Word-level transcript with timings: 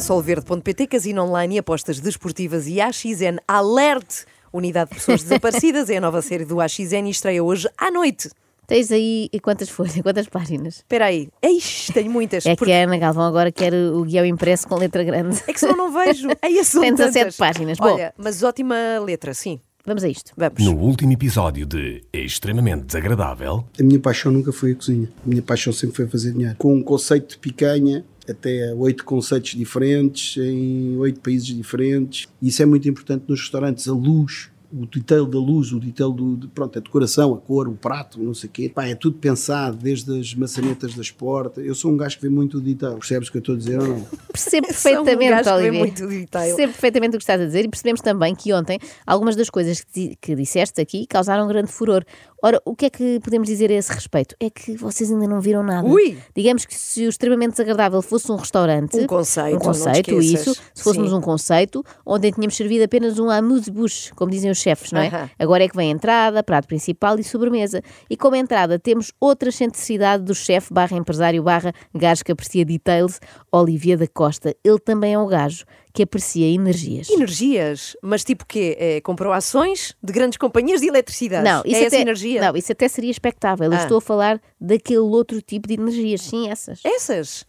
Solverde.pt, 0.00 0.86
casino 0.86 1.22
online 1.24 1.56
e 1.56 1.58
apostas 1.58 2.00
desportivas 2.00 2.66
e 2.66 2.80
AXN 2.80 3.38
Alerte, 3.46 4.24
unidade 4.52 4.90
de 4.90 4.96
pessoas 4.96 5.22
desaparecidas, 5.22 5.90
é 5.90 5.96
a 5.96 6.00
nova 6.00 6.20
série 6.22 6.44
do 6.44 6.60
AXN 6.60 7.06
e 7.06 7.10
estreia 7.10 7.42
hoje 7.42 7.68
à 7.76 7.90
noite. 7.90 8.30
Tens 8.66 8.92
aí 8.92 9.30
e 9.32 9.40
quantas 9.40 9.68
folhas, 9.70 9.94
quantas 10.02 10.26
páginas? 10.28 10.76
Espera 10.76 11.06
aí, 11.06 11.28
Eish, 11.42 11.90
tenho 11.94 12.10
muitas. 12.10 12.44
É 12.44 12.54
porque- 12.54 12.70
que 12.70 12.76
a 12.76 12.84
Ana 12.84 12.98
Galvão 12.98 13.24
agora 13.24 13.50
quer 13.50 13.72
o 13.74 14.04
guião 14.04 14.26
impresso 14.26 14.68
com 14.68 14.74
letra 14.76 15.02
grande. 15.02 15.42
É 15.46 15.52
que 15.52 15.58
senão 15.60 15.74
não 15.76 15.92
vejo. 15.92 16.28
Aí 16.42 16.62
são 16.64 16.82
Tem 16.82 16.92
17 16.94 17.18
tantas. 17.18 17.36
páginas. 17.36 17.78
Bom. 17.78 17.86
Olha, 17.94 18.12
mas 18.18 18.42
ótima 18.42 18.76
letra, 19.04 19.32
sim. 19.32 19.58
Vamos 19.86 20.04
a 20.04 20.08
isto. 20.10 20.32
Vamos. 20.36 20.62
No 20.62 20.76
último 20.76 21.12
episódio 21.14 21.64
de 21.64 22.04
Extremamente 22.12 22.84
Desagradável, 22.84 23.64
A 23.80 23.82
minha 23.82 23.98
paixão 23.98 24.30
nunca 24.30 24.52
foi 24.52 24.72
a 24.72 24.74
cozinha. 24.74 25.08
A 25.24 25.26
minha 25.28 25.40
paixão 25.40 25.72
sempre 25.72 25.96
foi 25.96 26.06
fazer 26.06 26.32
dinheiro. 26.32 26.54
Com 26.58 26.74
um 26.74 26.82
conceito 26.82 27.30
de 27.30 27.38
picanha, 27.38 28.04
até 28.30 28.74
oito 28.74 29.04
conceitos 29.04 29.52
diferentes, 29.52 30.36
em 30.36 30.96
oito 30.98 31.20
países 31.20 31.46
diferentes. 31.48 32.26
Isso 32.40 32.62
é 32.62 32.66
muito 32.66 32.88
importante 32.88 33.24
nos 33.28 33.40
restaurantes. 33.40 33.88
A 33.88 33.92
luz, 33.92 34.50
o 34.72 34.86
detail 34.86 35.24
da 35.26 35.38
luz, 35.38 35.72
o 35.72 35.80
detail 35.80 36.10
do, 36.12 36.36
de, 36.36 36.48
pronto, 36.48 36.78
a 36.78 36.82
decoração, 36.82 37.34
a 37.34 37.38
cor, 37.38 37.68
o 37.68 37.72
prato, 37.72 38.22
não 38.22 38.34
sei 38.34 38.48
o 38.48 38.52
quê. 38.52 38.70
Pá, 38.72 38.86
é 38.86 38.94
tudo 38.94 39.16
pensado, 39.16 39.78
desde 39.78 40.18
as 40.18 40.34
maçanetas 40.34 40.94
das 40.94 41.10
portas. 41.10 41.64
Eu 41.64 41.74
sou 41.74 41.90
um 41.90 41.96
gajo 41.96 42.16
que 42.16 42.22
vê 42.22 42.28
muito 42.28 42.58
o 42.58 42.60
detail. 42.60 42.98
Percebes 42.98 43.28
o 43.28 43.32
que 43.32 43.38
eu 43.38 43.40
estou 43.40 43.54
a 43.54 43.58
dizer 43.58 43.80
ou 43.80 43.88
não? 43.88 44.06
Percebo 44.30 44.66
um 44.66 44.68
perfeitamente, 44.68 45.30
gajo 45.30 45.42
que 45.42 45.56
vê 45.56 45.68
Olivia. 45.68 45.78
muito 45.78 46.06
detail. 46.06 46.56
Percebo 46.56 46.72
perfeitamente 46.72 47.16
o 47.16 47.18
que 47.18 47.22
estás 47.22 47.40
a 47.40 47.46
dizer 47.46 47.64
e 47.64 47.68
percebemos 47.68 48.00
também 48.00 48.34
que 48.34 48.52
ontem 48.52 48.78
algumas 49.06 49.36
das 49.36 49.48
coisas 49.48 49.80
que, 49.80 50.16
que 50.20 50.34
disseste 50.34 50.80
aqui 50.80 51.06
causaram 51.06 51.48
grande 51.48 51.72
furor. 51.72 52.04
Ora, 52.40 52.60
o 52.64 52.76
que 52.76 52.86
é 52.86 52.90
que 52.90 53.18
podemos 53.20 53.48
dizer 53.48 53.68
a 53.70 53.74
esse 53.74 53.92
respeito? 53.92 54.36
É 54.38 54.48
que 54.48 54.76
vocês 54.76 55.10
ainda 55.10 55.26
não 55.26 55.40
viram 55.40 55.62
nada. 55.62 55.88
Ui! 55.88 56.16
Digamos 56.36 56.64
que 56.64 56.74
se 56.74 57.04
o 57.04 57.08
extremamente 57.08 57.52
desagradável 57.52 58.00
fosse 58.00 58.30
um 58.30 58.36
restaurante, 58.36 58.96
Um 58.96 59.06
conceito, 59.08 59.56
um 59.56 59.58
conceito, 59.58 60.20
isso, 60.20 60.54
se 60.72 60.84
fôssemos 60.84 61.10
Sim. 61.10 61.16
um 61.16 61.20
conceito, 61.20 61.84
onde 62.06 62.30
tínhamos 62.30 62.56
servido 62.56 62.84
apenas 62.84 63.18
um 63.18 63.28
amuse-bouche, 63.28 64.12
como 64.14 64.30
dizem 64.30 64.52
os 64.52 64.58
chefes, 64.58 64.92
não 64.92 65.00
é? 65.00 65.08
Aham. 65.08 65.30
Agora 65.36 65.64
é 65.64 65.68
que 65.68 65.76
vem 65.76 65.90
a 65.90 65.94
entrada, 65.94 66.42
prato 66.44 66.68
principal 66.68 67.18
e 67.18 67.24
sobremesa. 67.24 67.82
E 68.08 68.16
como 68.16 68.36
entrada 68.36 68.78
temos 68.78 69.12
outra 69.18 69.48
excentricidade 69.48 70.22
do 70.22 70.34
chefe 70.34 70.72
barra 70.72 70.96
empresário 70.96 71.42
barra 71.42 71.72
gajo 71.92 72.24
que 72.24 72.30
aprecia 72.30 72.64
details, 72.64 73.20
Olivia 73.50 73.96
da 73.96 74.06
Costa. 74.06 74.54
Ele 74.62 74.78
também 74.78 75.14
é 75.14 75.18
um 75.18 75.26
gajo 75.26 75.64
que 75.98 76.02
aprecia 76.04 76.46
energias. 76.46 77.10
Energias, 77.10 77.96
mas 78.00 78.22
tipo 78.22 78.46
quê? 78.46 78.76
É, 78.78 79.00
comprou 79.00 79.32
ações 79.32 79.96
de 80.00 80.12
grandes 80.12 80.38
companhias 80.38 80.80
de 80.80 80.86
eletricidade. 80.86 81.42
Não, 81.44 81.60
isso 81.66 81.74
é 81.74 81.78
essa 81.86 81.96
até, 81.96 82.00
energia. 82.02 82.40
não, 82.40 82.56
isso 82.56 82.70
até 82.70 82.86
seria 82.86 83.10
expectável. 83.10 83.66
Eu 83.66 83.72
Ah. 83.76 83.82
estou 83.82 83.98
a 83.98 84.00
falar 84.00 84.40
daquele 84.60 85.00
outro 85.00 85.42
tipo 85.42 85.66
de 85.66 85.74
energias, 85.74 86.20
sim, 86.22 86.48
essas. 86.48 86.78
Essas? 86.84 87.44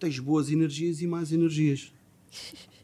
tens 0.00 0.18
boas 0.18 0.50
energias 0.50 1.00
e 1.00 1.06
más 1.06 1.30
energias. 1.32 1.92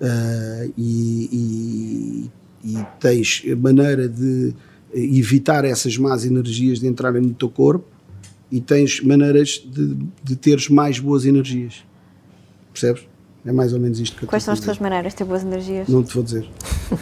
Ah, 0.00 0.64
e, 0.78 2.30
e- 2.64 2.70
e 2.70 2.86
tens 3.00 3.42
maneira 3.60 4.08
de 4.08 4.54
evitar 4.94 5.64
essas 5.64 5.98
más 5.98 6.24
energias 6.24 6.78
de 6.78 6.86
entrarem 6.86 7.20
no 7.20 7.34
teu 7.34 7.50
corpo 7.50 7.84
e 8.50 8.60
tens 8.60 9.00
maneiras 9.00 9.58
de, 9.66 9.96
de 10.22 10.36
teres 10.36 10.68
mais 10.68 11.00
boas 11.00 11.26
energias. 11.26 11.84
Percebes? 12.72 13.08
É 13.46 13.52
mais 13.52 13.72
ou 13.72 13.80
menos 13.80 13.98
isto 14.00 14.16
que 14.16 14.24
eu 14.24 14.28
Quais 14.28 14.42
são 14.42 14.52
as 14.52 14.60
tuas 14.60 14.78
maneiras 14.78 15.12
de 15.12 15.18
ter 15.18 15.24
boas 15.24 15.42
energias? 15.42 15.88
Não 15.88 16.02
te 16.02 16.14
vou 16.14 16.22
dizer. 16.22 16.48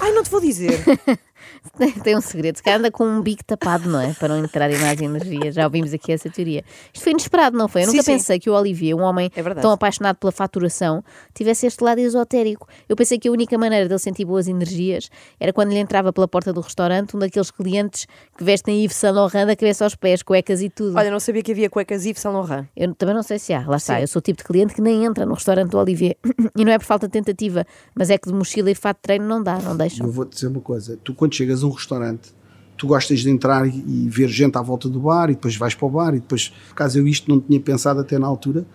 Ai, 0.00 0.12
não 0.12 0.22
te 0.22 0.30
vou 0.30 0.40
dizer. 0.40 0.80
Tem, 2.02 2.16
um 2.16 2.20
segredo, 2.20 2.56
se 2.56 2.62
calhar 2.62 2.78
anda 2.78 2.90
com 2.90 3.04
um 3.06 3.20
bico 3.20 3.44
tapado, 3.44 3.88
não 3.88 4.00
é? 4.00 4.12
Para 4.14 4.28
não 4.28 4.44
entrar 4.44 4.70
em 4.70 4.78
mais 4.78 5.00
energia. 5.00 5.52
Já 5.52 5.64
ouvimos 5.64 5.92
aqui 5.92 6.12
essa 6.12 6.30
teoria. 6.30 6.64
Isto 6.92 7.02
foi 7.02 7.12
inesperado, 7.12 7.56
não 7.56 7.68
foi? 7.68 7.82
Eu 7.82 7.86
Sim, 7.86 7.92
nunca 7.92 8.02
sim. 8.04 8.12
pensei 8.12 8.38
que 8.38 8.48
o 8.48 8.54
Olivier, 8.54 8.96
um 8.96 9.02
homem 9.02 9.30
É 9.34 9.54
tão 9.54 9.70
apaixonado 9.70 10.16
pela 10.16 10.32
faturação, 10.32 11.02
tivesse 11.34 11.66
este 11.66 11.82
lado 11.82 11.98
esotérico. 12.00 12.68
Eu 12.88 12.96
pensei 12.96 13.18
que 13.18 13.28
a 13.28 13.32
única 13.32 13.56
maneira 13.58 13.88
dele 13.88 13.98
sentir 13.98 14.24
boas 14.24 14.48
energias 14.48 15.10
era 15.38 15.52
quando 15.52 15.70
lhe 15.70 15.78
entrava 15.78 16.12
pela 16.12 16.28
porta 16.28 16.52
do 16.52 16.60
restaurante 16.60 17.16
um 17.16 17.18
daqueles 17.18 17.50
clientes 17.50 18.06
que 18.36 18.44
vestem 18.44 18.84
Yves 18.84 18.96
Saint 18.96 19.14
Laurent 19.14 19.46
da 19.46 19.56
cabeça 19.56 19.84
aos 19.84 19.94
pés, 19.94 20.22
cuecas 20.22 20.62
e 20.62 20.68
tudo. 20.68 20.96
Olha, 20.96 21.10
não 21.10 21.20
sabia 21.20 21.42
que 21.42 21.52
havia 21.52 21.70
cuecas 21.70 22.04
Yves 22.04 22.20
Saint 22.20 22.34
Laurent. 22.34 22.66
Eu 22.76 22.94
também 22.94 23.14
não 23.14 23.22
sei 23.22 23.38
se 23.38 23.52
há, 23.52 23.66
lá 23.66 23.76
está. 23.76 23.96
Sim. 23.96 24.02
Eu 24.02 24.08
sou 24.08 24.20
o 24.20 24.22
tipo 24.22 24.38
de 24.38 24.44
cliente 24.44 24.74
que 24.74 24.80
nem 24.80 25.04
entra 25.04 25.26
no 25.26 25.34
restaurante 25.34 25.70
do 25.70 25.78
Olivier. 25.78 26.16
e 26.56 26.64
não 26.64 26.72
é 26.72 26.78
por 26.78 26.84
falta 26.84 27.06
de 27.06 27.12
tentativa, 27.12 27.66
mas 27.94 28.10
é 28.10 28.18
que 28.18 28.28
de 28.28 28.34
mochila 28.34 28.70
e 28.70 28.74
fato 28.74 28.96
de 28.96 29.02
treino 29.02 29.26
não 29.26 29.42
dá, 29.42 29.58
não 29.58 29.76
deixam. 29.76 30.06
Eu 30.06 30.12
vou-te 30.12 30.34
dizer 30.34 30.48
uma 30.48 30.60
coisa: 30.60 30.98
tu, 31.02 31.14
quando 31.14 31.34
chegas 31.36 31.62
a 31.62 31.66
um 31.66 31.70
restaurante, 31.70 32.34
tu 32.76 32.86
gostas 32.86 33.20
de 33.20 33.30
entrar 33.30 33.66
e, 33.66 34.08
ver 34.08 34.28
gente 34.28 34.56
à 34.56 34.62
volta 34.62 34.88
do 34.88 35.00
bar, 35.00 35.30
e 35.30 35.34
depois 35.34 35.56
vais 35.56 35.74
para 35.74 35.86
o 35.86 35.90
bar, 35.90 36.14
e 36.14 36.20
depois, 36.20 36.48
por 36.48 36.72
acaso 36.72 36.98
eu 36.98 37.08
isto 37.08 37.30
não 37.30 37.40
tinha 37.40 37.60
pensado 37.60 38.00
até 38.00 38.18
na 38.18 38.26
altura, 38.26 38.66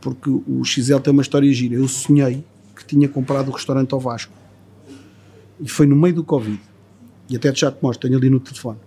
porque 0.00 0.28
o 0.28 0.64
XL 0.64 0.98
tem 0.98 1.12
uma 1.12 1.22
história 1.22 1.50
gira. 1.52 1.74
Eu 1.74 1.88
sonhei 1.88 2.44
que 2.74 2.84
tinha 2.84 3.08
comprado 3.08 3.48
o 3.48 3.52
restaurante 3.52 3.92
ao 3.92 4.00
Vasco, 4.00 4.32
e 5.60 5.68
foi 5.68 5.86
no 5.86 5.96
meio 5.96 6.16
do 6.16 6.24
Covid, 6.24 6.60
e 7.30 7.36
até 7.36 7.54
já 7.54 7.70
te 7.70 7.78
mostro, 7.82 8.08
tenho 8.08 8.18
ali 8.18 8.28
no 8.28 8.40
telefone. 8.40 8.78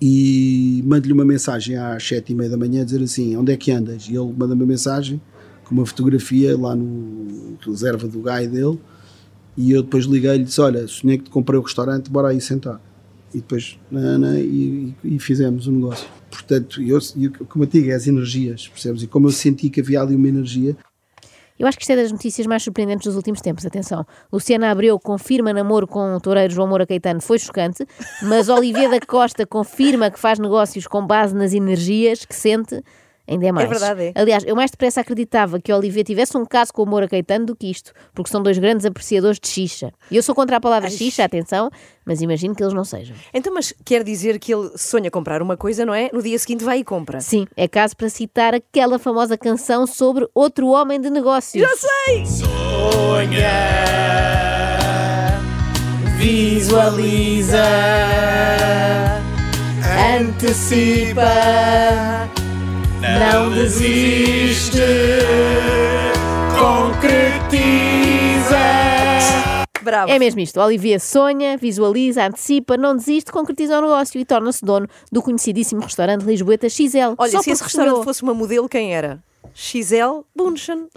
E 0.00 0.82
mando-lhe 0.84 1.12
uma 1.12 1.24
mensagem 1.24 1.76
às 1.76 2.06
sete 2.06 2.32
e 2.32 2.34
meia 2.34 2.50
da 2.50 2.56
manhã 2.56 2.82
a 2.82 2.84
dizer 2.84 3.02
assim: 3.02 3.36
onde 3.36 3.52
é 3.52 3.56
que 3.56 3.70
andas? 3.70 4.06
E 4.06 4.14
ele 4.14 4.34
manda-me 4.36 4.60
uma 4.62 4.66
mensagem 4.66 5.20
com 5.64 5.74
uma 5.74 5.86
fotografia 5.86 6.58
lá 6.58 6.74
no 6.74 7.56
reserva 7.64 8.06
do 8.06 8.20
guy 8.20 8.46
dele. 8.46 8.78
E 9.56 9.72
eu 9.72 9.82
depois 9.82 10.04
liguei-lhe 10.04 10.42
e 10.42 10.44
disse: 10.44 10.60
Olha, 10.60 10.86
sonhei 10.88 11.18
que 11.18 11.24
te 11.24 11.30
comprei 11.30 11.58
o 11.58 11.62
restaurante, 11.62 12.10
bora 12.10 12.28
aí 12.28 12.40
sentar. 12.40 12.80
E 13.32 13.38
depois, 13.38 13.78
nana, 13.90 14.38
e, 14.38 14.94
e 15.02 15.18
fizemos 15.18 15.66
o 15.66 15.72
negócio. 15.72 16.06
Portanto, 16.30 16.80
eu, 16.82 16.98
eu, 17.20 17.32
como 17.48 17.64
eu 17.64 17.68
digo, 17.68 17.90
é 17.90 17.94
as 17.94 18.06
energias, 18.06 18.68
percebes? 18.68 19.02
E 19.02 19.06
como 19.06 19.26
eu 19.28 19.32
senti 19.32 19.70
que 19.70 19.80
havia 19.80 20.00
ali 20.00 20.14
uma 20.14 20.28
energia, 20.28 20.76
Eu 21.56 21.68
acho 21.68 21.78
que 21.78 21.84
isto 21.84 21.92
é 21.92 21.96
das 21.96 22.10
notícias 22.10 22.46
mais 22.48 22.64
surpreendentes 22.64 23.06
dos 23.06 23.14
últimos 23.14 23.40
tempos. 23.40 23.64
Atenção, 23.64 24.04
Luciana 24.32 24.70
Abreu 24.70 24.98
confirma 24.98 25.52
namoro 25.52 25.86
com 25.86 26.16
o 26.16 26.20
toureiro 26.20 26.52
João 26.52 26.66
Moura 26.66 26.84
Caetano, 26.84 27.20
foi 27.20 27.38
chocante, 27.38 27.86
mas 28.22 28.48
Olivia 28.48 28.88
da 28.88 28.98
Costa 29.00 29.46
confirma 29.46 30.10
que 30.10 30.18
faz 30.18 30.40
negócios 30.40 30.88
com 30.88 31.06
base 31.06 31.34
nas 31.34 31.52
energias 31.52 32.24
que 32.24 32.34
sente. 32.34 32.82
Ainda 33.26 33.46
é 33.46 33.52
mais. 33.52 33.68
verdade, 33.68 34.02
é. 34.02 34.12
Aliás, 34.14 34.44
eu 34.46 34.54
mais 34.54 34.70
depressa 34.70 35.00
acreditava 35.00 35.58
que 35.58 35.72
Olivia 35.72 36.04
tivesse 36.04 36.36
um 36.36 36.44
caso 36.44 36.72
com 36.72 36.82
o 36.82 36.86
Moura 36.86 37.08
Caetano 37.08 37.46
do 37.46 37.56
que 37.56 37.70
isto, 37.70 37.92
porque 38.14 38.30
são 38.30 38.42
dois 38.42 38.58
grandes 38.58 38.84
apreciadores 38.84 39.40
de 39.40 39.48
xixa. 39.48 39.92
E 40.10 40.16
eu 40.16 40.22
sou 40.22 40.34
contra 40.34 40.58
a 40.58 40.60
palavra 40.60 40.90
xixa, 40.90 41.24
atenção, 41.24 41.70
mas 42.04 42.20
imagino 42.20 42.54
que 42.54 42.62
eles 42.62 42.74
não 42.74 42.84
sejam. 42.84 43.16
Então, 43.32 43.54
mas 43.54 43.72
quer 43.84 44.04
dizer 44.04 44.38
que 44.38 44.52
ele 44.52 44.70
sonha 44.76 45.10
comprar 45.10 45.40
uma 45.40 45.56
coisa, 45.56 45.86
não 45.86 45.94
é? 45.94 46.10
No 46.12 46.22
dia 46.22 46.38
seguinte 46.38 46.62
vai 46.64 46.80
e 46.80 46.84
compra. 46.84 47.20
Sim, 47.20 47.46
é 47.56 47.66
caso 47.66 47.96
para 47.96 48.10
citar 48.10 48.54
aquela 48.54 48.98
famosa 48.98 49.38
canção 49.38 49.86
sobre 49.86 50.28
outro 50.34 50.68
homem 50.68 51.00
de 51.00 51.08
negócios. 51.08 51.66
Já 51.66 51.74
sei! 51.76 52.26
Sonha, 52.26 53.48
visualiza, 56.18 57.64
antecipa, 60.14 61.24
não 63.18 63.50
desiste, 63.50 64.78
concretiza. 66.58 68.56
Bravo. 69.82 70.10
É 70.10 70.18
mesmo 70.18 70.40
isto. 70.40 70.58
Olivia 70.60 70.98
sonha, 70.98 71.58
visualiza, 71.58 72.24
antecipa, 72.24 72.76
não 72.76 72.96
desiste, 72.96 73.30
concretiza 73.30 73.78
o 73.78 73.82
negócio 73.82 74.18
e 74.18 74.24
torna-se 74.24 74.64
dono 74.64 74.88
do 75.12 75.20
conhecidíssimo 75.22 75.82
restaurante 75.82 76.22
Lisboeta 76.22 76.68
XL. 76.70 77.14
Olha, 77.18 77.30
Só 77.30 77.42
se 77.42 77.50
esse 77.50 77.62
restaurante 77.62 77.90
sonhou. 77.92 78.04
fosse 78.04 78.22
uma 78.22 78.32
modelo, 78.32 78.66
quem 78.68 78.94
era? 78.94 79.22
XL 79.54 80.22
Bunchen. 80.34 80.88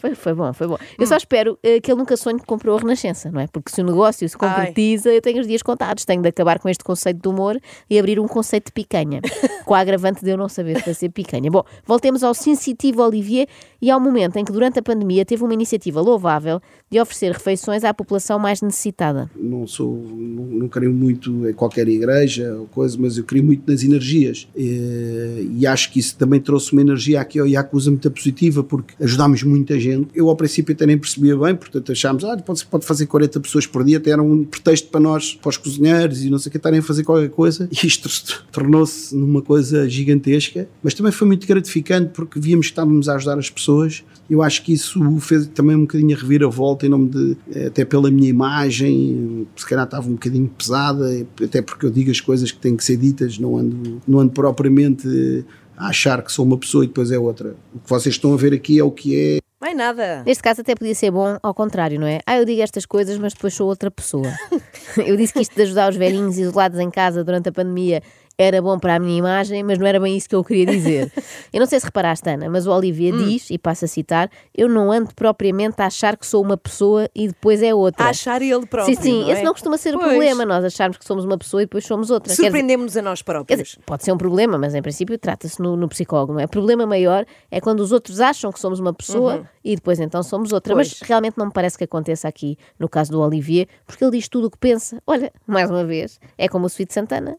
Foi, 0.00 0.14
foi 0.14 0.34
bom, 0.34 0.52
foi 0.52 0.66
bom. 0.66 0.78
Eu 0.98 1.06
só 1.06 1.16
espero 1.16 1.58
eh, 1.62 1.80
que 1.80 1.90
ele 1.90 1.98
nunca 1.98 2.16
sonhe 2.16 2.38
que 2.38 2.46
comprou 2.46 2.76
a 2.76 2.80
Renascença, 2.80 3.30
não 3.30 3.40
é? 3.40 3.46
Porque 3.46 3.70
se 3.70 3.80
o 3.80 3.84
negócio 3.84 4.28
se 4.28 4.36
concretiza, 4.36 5.10
eu 5.10 5.20
tenho 5.20 5.40
os 5.40 5.46
dias 5.46 5.62
contados. 5.62 6.04
Tenho 6.04 6.22
de 6.22 6.28
acabar 6.28 6.58
com 6.58 6.68
este 6.68 6.84
conceito 6.84 7.20
de 7.20 7.28
humor 7.28 7.58
e 7.90 7.98
abrir 7.98 8.20
um 8.20 8.28
conceito 8.28 8.66
de 8.66 8.72
picanha. 8.72 9.20
com 9.68 9.74
a 9.74 9.80
agravante 9.80 10.24
de 10.24 10.30
eu 10.30 10.36
não 10.38 10.48
saber 10.48 10.82
fazer 10.82 11.10
picanha. 11.10 11.50
Bom, 11.50 11.62
voltemos 11.84 12.22
ao 12.24 12.32
sensitivo 12.32 13.02
Olivier 13.02 13.46
e 13.82 13.90
ao 13.90 14.00
momento 14.00 14.36
em 14.36 14.44
que, 14.44 14.50
durante 14.50 14.78
a 14.78 14.82
pandemia, 14.82 15.26
teve 15.26 15.44
uma 15.44 15.52
iniciativa 15.52 16.00
louvável 16.00 16.58
de 16.90 16.98
oferecer 16.98 17.32
refeições 17.32 17.84
à 17.84 17.92
população 17.92 18.38
mais 18.38 18.62
necessitada. 18.62 19.30
não 19.36 19.66
sou, 19.66 19.94
não, 19.94 20.44
não 20.44 20.68
creio 20.68 20.92
muito 20.92 21.46
em 21.46 21.52
qualquer 21.52 21.86
igreja 21.86 22.54
ou 22.54 22.66
coisa, 22.66 22.96
mas 22.98 23.18
eu 23.18 23.24
creio 23.24 23.44
muito 23.44 23.70
nas 23.70 23.82
energias. 23.82 24.48
E, 24.56 25.50
e 25.58 25.66
acho 25.66 25.92
que 25.92 25.98
isso 25.98 26.16
também 26.16 26.40
trouxe 26.40 26.72
uma 26.72 26.80
energia 26.80 27.20
aqui 27.20 27.38
ao 27.38 27.46
Yakuza 27.46 27.90
muito 27.90 28.10
positiva, 28.10 28.64
porque 28.64 28.94
ajudámos 29.02 29.42
muita 29.42 29.78
gente. 29.78 29.87
Eu, 30.14 30.28
ao 30.28 30.36
princípio, 30.36 30.74
até 30.74 30.86
nem 30.86 30.98
percebia 30.98 31.36
bem, 31.36 31.54
portanto, 31.54 31.92
achámos, 31.92 32.24
ah, 32.24 32.36
pode, 32.36 32.64
pode 32.66 32.86
fazer 32.86 33.06
40 33.06 33.40
pessoas 33.40 33.66
por 33.66 33.84
dia, 33.84 33.98
até 33.98 34.10
era 34.10 34.22
um 34.22 34.44
pretexto 34.44 34.88
para 34.88 35.00
nós, 35.00 35.34
para 35.34 35.48
os 35.50 35.56
cozinheiros 35.56 36.22
e 36.22 36.30
não 36.30 36.38
sei 36.38 36.48
o 36.48 36.50
que, 36.50 36.56
estarem 36.56 36.80
a 36.80 36.82
fazer 36.82 37.04
qualquer 37.04 37.30
coisa. 37.30 37.68
E 37.70 37.86
isto 37.86 38.08
tornou-se 38.52 39.14
numa 39.14 39.42
coisa 39.42 39.88
gigantesca, 39.88 40.68
mas 40.82 40.94
também 40.94 41.12
foi 41.12 41.26
muito 41.26 41.46
gratificante 41.46 42.10
porque 42.12 42.38
víamos 42.40 42.66
que 42.66 42.72
estávamos 42.72 43.08
a 43.08 43.14
ajudar 43.14 43.38
as 43.38 43.50
pessoas. 43.50 44.04
Eu 44.28 44.42
acho 44.42 44.62
que 44.62 44.72
isso 44.72 45.18
fez 45.20 45.46
também 45.48 45.74
um 45.74 45.82
bocadinho 45.82 46.14
a 46.14 46.20
reviravolta 46.20 46.84
em 46.84 46.88
nome 46.88 47.08
de, 47.08 47.36
até 47.66 47.84
pela 47.84 48.10
minha 48.10 48.28
imagem, 48.28 49.46
se 49.56 49.66
calhar 49.66 49.84
estava 49.84 50.06
um 50.06 50.12
bocadinho 50.12 50.48
pesada, 50.48 51.26
até 51.42 51.62
porque 51.62 51.86
eu 51.86 51.90
digo 51.90 52.10
as 52.10 52.20
coisas 52.20 52.52
que 52.52 52.58
têm 52.58 52.76
que 52.76 52.84
ser 52.84 52.96
ditas, 52.96 53.38
não 53.38 53.56
ando, 53.56 54.02
não 54.06 54.20
ando 54.20 54.32
propriamente 54.32 55.44
a 55.78 55.88
achar 55.88 56.22
que 56.22 56.32
sou 56.32 56.44
uma 56.44 56.58
pessoa 56.58 56.84
e 56.84 56.88
depois 56.88 57.10
é 57.10 57.18
outra. 57.18 57.54
O 57.72 57.78
que 57.78 57.88
vocês 57.88 58.16
estão 58.16 58.34
a 58.34 58.36
ver 58.36 58.52
aqui 58.52 58.78
é 58.78 58.84
o 58.84 58.90
que 58.90 59.16
é. 59.16 59.38
Nada. 59.78 60.24
Neste 60.26 60.42
caso 60.42 60.62
até 60.62 60.74
podia 60.74 60.92
ser 60.92 61.12
bom 61.12 61.38
ao 61.40 61.54
contrário, 61.54 62.00
não 62.00 62.06
é? 62.06 62.18
Ah, 62.26 62.36
eu 62.36 62.44
digo 62.44 62.60
estas 62.60 62.84
coisas, 62.84 63.16
mas 63.16 63.32
depois 63.32 63.54
sou 63.54 63.68
outra 63.68 63.92
pessoa. 63.92 64.26
eu 64.98 65.16
disse 65.16 65.32
que 65.32 65.40
isto 65.40 65.54
de 65.54 65.62
ajudar 65.62 65.88
os 65.88 65.94
velhinhos 65.96 66.36
isolados 66.36 66.80
em 66.80 66.90
casa 66.90 67.22
durante 67.22 67.48
a 67.48 67.52
pandemia 67.52 68.02
era 68.40 68.62
bom 68.62 68.78
para 68.78 68.94
a 68.94 68.98
minha 69.00 69.18
imagem, 69.18 69.64
mas 69.64 69.78
não 69.78 69.86
era 69.86 69.98
bem 69.98 70.16
isso 70.16 70.28
que 70.28 70.34
eu 70.36 70.44
queria 70.44 70.64
dizer. 70.64 71.10
eu 71.52 71.58
não 71.58 71.66
sei 71.66 71.80
se 71.80 71.86
reparaste, 71.86 72.28
Ana, 72.30 72.48
mas 72.48 72.68
o 72.68 72.70
Olivier 72.70 73.12
Hum. 73.12 73.24
diz, 73.26 73.50
e 73.50 73.58
passo 73.58 73.84
a 73.84 73.88
citar, 73.88 74.30
eu 74.56 74.68
não 74.68 74.92
ando 74.92 75.12
propriamente 75.12 75.82
a 75.82 75.86
achar 75.86 76.16
que 76.16 76.24
sou 76.24 76.40
uma 76.44 76.56
pessoa 76.56 77.08
e 77.16 77.26
depois 77.26 77.62
é 77.62 77.74
outra. 77.74 78.04
A 78.06 78.10
achar 78.10 78.40
ele 78.40 78.64
próprio. 78.64 78.94
Sim, 78.94 79.02
sim, 79.02 79.20
não 79.22 79.28
é? 79.28 79.32
esse 79.32 79.42
não 79.42 79.52
costuma 79.52 79.76
ser 79.76 79.96
o 79.96 79.98
Pois. 79.98 80.10
problema, 80.10 80.44
nós 80.44 80.64
acharmos 80.64 80.96
que 80.98 81.04
somos 81.04 81.24
uma 81.24 81.36
pessoa 81.36 81.62
e 81.62 81.66
depois 81.66 81.84
somos 81.84 82.10
outra. 82.10 82.32
Surpreendemos-nos 82.32 82.96
a 82.96 83.02
nós 83.02 83.20
Quer 83.22 83.24
próprios. 83.24 83.60
dizer, 83.70 83.80
pode 83.84 84.04
ser 84.04 84.12
um 84.12 84.18
problema, 84.18 84.56
mas 84.56 84.72
em 84.72 84.82
princípio 84.82 85.18
trata-se 85.18 85.60
no, 85.60 85.74
no 85.76 85.88
psicólogo, 85.88 86.32
não 86.34 86.40
é? 86.40 86.44
O 86.44 86.48
problema 86.48 86.86
maior 86.86 87.24
é 87.50 87.60
quando 87.60 87.80
os 87.80 87.90
outros 87.90 88.20
acham 88.20 88.52
que 88.52 88.60
somos 88.60 88.78
uma 88.78 88.94
pessoa 88.94 89.48
e 89.64 89.74
depois 89.74 89.98
então 89.98 90.22
somos 90.22 90.52
outra. 90.52 90.74
Uhum. 90.74 90.78
Pois. 90.78 90.96
Mas 91.00 91.08
realmente 91.08 91.36
não 91.36 91.46
me 91.46 91.52
parece 91.52 91.76
que 91.76 91.82
aconteça 91.82 92.28
aqui 92.28 92.56
no 92.78 92.88
caso 92.88 93.10
do 93.10 93.20
Olivier, 93.20 93.66
porque 93.84 94.04
ele 94.04 94.12
diz 94.12 94.28
tudo 94.28 94.46
o 94.46 94.50
que 94.50 94.58
pensa. 94.58 95.02
Olha, 95.04 95.32
mais 95.44 95.68
uma 95.70 95.84
vez, 95.84 96.20
é 96.36 96.46
como 96.48 96.66
o 96.66 96.68
Sweet 96.68 96.92
Santana. 96.94 97.36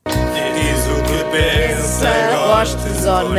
O 0.91 1.03
que 1.03 1.23
pensa, 1.31 2.09
gostes 2.47 3.05
ou 3.05 3.33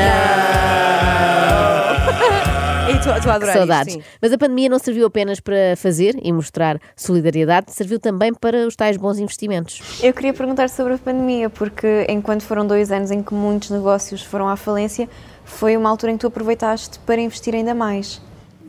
E 2.90 2.94
tu, 2.98 3.22
tu 3.22 3.30
adorar 3.30 3.56
saudades. 3.56 3.94
isto, 3.94 4.02
sim. 4.04 4.10
Mas 4.20 4.32
a 4.32 4.38
pandemia 4.38 4.68
não 4.68 4.78
serviu 4.78 5.06
apenas 5.06 5.38
para 5.38 5.76
fazer 5.76 6.16
e 6.22 6.32
mostrar 6.32 6.80
solidariedade, 6.96 7.72
serviu 7.72 8.00
também 8.00 8.34
para 8.34 8.66
os 8.66 8.74
tais 8.74 8.96
bons 8.96 9.18
investimentos. 9.18 9.80
Eu 10.02 10.12
queria 10.12 10.32
perguntar 10.34 10.68
sobre 10.68 10.94
a 10.94 10.98
pandemia, 10.98 11.48
porque 11.48 12.06
enquanto 12.08 12.42
foram 12.42 12.66
dois 12.66 12.90
anos 12.90 13.10
em 13.10 13.22
que 13.22 13.32
muitos 13.32 13.70
negócios 13.70 14.22
foram 14.22 14.48
à 14.48 14.56
falência, 14.56 15.08
foi 15.44 15.76
uma 15.76 15.88
altura 15.88 16.12
em 16.12 16.16
que 16.16 16.20
tu 16.22 16.26
aproveitaste 16.26 16.98
para 17.00 17.20
investir 17.20 17.54
ainda 17.54 17.74
mais. 17.74 18.20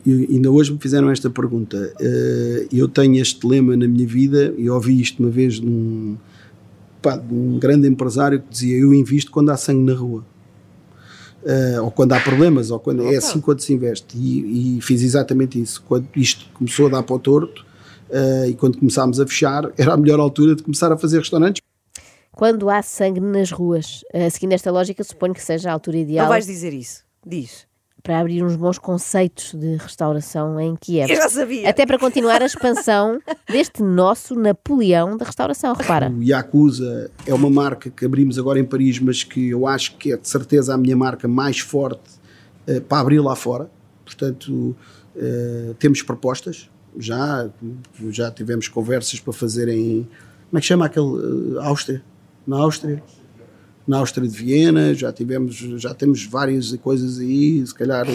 E 0.06 0.28
ainda 0.32 0.52
hoje 0.52 0.72
me 0.72 0.80
fizeram 0.80 1.10
esta 1.12 1.30
pergunta. 1.30 1.94
Eh, 2.00 2.68
Eu 2.72 2.88
tenho 2.88 3.22
este 3.22 3.46
lema 3.46 3.76
na 3.76 3.88
minha 3.88 4.08
vida 4.08 4.54
e 4.58 4.70
ouvi 4.70 5.00
isto 5.02 5.20
uma 5.22 5.30
vez 5.32 5.60
de 5.60 5.66
um, 5.68 6.16
pá, 7.02 7.18
de 7.18 7.34
um 7.34 7.58
grande 7.58 7.88
empresário 7.88 8.42
que 8.42 8.50
dizia: 8.50 8.78
Eu 8.78 8.94
invisto 8.94 9.32
quando 9.32 9.50
há 9.50 9.58
sangue 9.58 9.84
na 9.84 9.98
rua. 9.98 10.24
Eh, 11.44 11.82
ou 11.82 11.90
quando 11.90 12.14
há 12.14 12.20
problemas, 12.20 12.70
ou 12.70 12.80
quando 12.80 13.08
é 13.08 13.16
assim 13.16 13.42
quando 13.42 13.62
se 13.62 13.74
investe. 13.74 14.18
E, 14.18 14.78
e 14.78 14.82
fiz 14.82 15.02
exatamente 15.02 15.60
isso. 15.60 15.84
Quando 15.88 16.08
isto 16.16 16.46
começou 16.54 16.88
a 16.88 16.90
dar 16.90 17.04
para 17.04 17.16
o 17.16 17.20
torto 17.20 17.66
eh, 18.12 18.50
e 18.50 18.54
quando 18.54 18.78
começámos 18.78 19.20
a 19.20 19.26
fechar, 19.26 19.72
era 19.78 19.94
a 19.94 19.98
melhor 19.98 20.20
altura 20.20 20.56
de 20.56 20.62
começar 20.62 20.92
a 20.92 20.98
fazer 20.98 21.20
restaurantes. 21.20 21.62
Quando 22.32 22.70
há 22.70 22.82
sangue 22.82 23.20
nas 23.20 23.52
ruas, 23.52 24.06
eh, 24.14 24.30
seguindo 24.30 24.54
esta 24.54 24.72
lógica, 24.72 25.04
suponho 25.04 25.34
que 25.34 25.44
seja 25.44 25.70
a 25.70 25.74
altura 25.74 25.98
ideal 25.98 26.26
Não 26.26 26.30
vais 26.30 26.46
dizer 26.46 26.74
isso. 26.74 27.04
Diz. 27.26 27.66
Para 28.02 28.20
abrir 28.20 28.44
uns 28.44 28.56
bons 28.56 28.78
conceitos 28.78 29.54
de 29.54 29.76
restauração 29.76 30.60
em 30.60 30.76
Kiev. 30.76 31.10
Eu 31.10 31.18
já 31.18 31.30
sabia. 31.30 31.70
Até 31.70 31.86
para 31.86 31.98
continuar 32.00 32.42
a 32.42 32.46
expansão 32.46 33.20
deste 33.50 33.82
nosso 33.84 34.36
Napoleão 34.36 35.18
da 35.18 35.26
restauração, 35.26 35.74
repara. 35.74 36.10
O 36.10 36.22
Yakuza 36.24 37.12
é 37.26 37.34
uma 37.34 37.50
marca 37.50 37.90
que 37.90 38.06
abrimos 38.06 38.38
agora 38.40 38.60
em 38.60 38.66
Paris, 38.66 39.00
mas 39.00 39.24
que 39.24 39.50
eu 39.50 39.68
acho 39.68 39.96
que 39.98 40.12
é 40.14 40.18
de 40.18 40.28
certeza 40.28 40.74
a 40.74 40.78
minha 40.78 40.96
marca 40.98 41.28
mais 41.28 41.60
forte 41.60 42.02
eh, 42.68 42.80
para 42.80 43.00
abrir 43.00 43.20
lá 43.20 43.36
fora. 43.36 43.70
Portanto, 44.06 44.76
eh, 45.16 45.74
temos 45.80 46.02
propostas, 46.02 46.70
já, 46.98 47.50
já 48.10 48.32
tivemos 48.32 48.68
conversas 48.68 49.20
para 49.20 49.34
fazer 49.34 49.68
em. 49.70 50.08
Como 50.50 50.58
é 50.58 50.60
que 50.60 50.68
chama 50.68 50.86
aquele? 50.86 51.58
eh, 51.58 51.66
Áustria? 51.66 52.04
Na 52.46 52.58
Áustria? 52.58 53.02
Na 53.88 53.98
Áustria 53.98 54.28
de 54.28 54.36
Viena, 54.38 54.94
já 54.94 55.12
tivemos, 55.12 55.56
já 55.56 55.94
temos 55.94 56.26
várias 56.26 56.72
coisas 56.78 57.20
aí, 57.20 57.66
se 57.66 57.74
calhar 57.74 58.06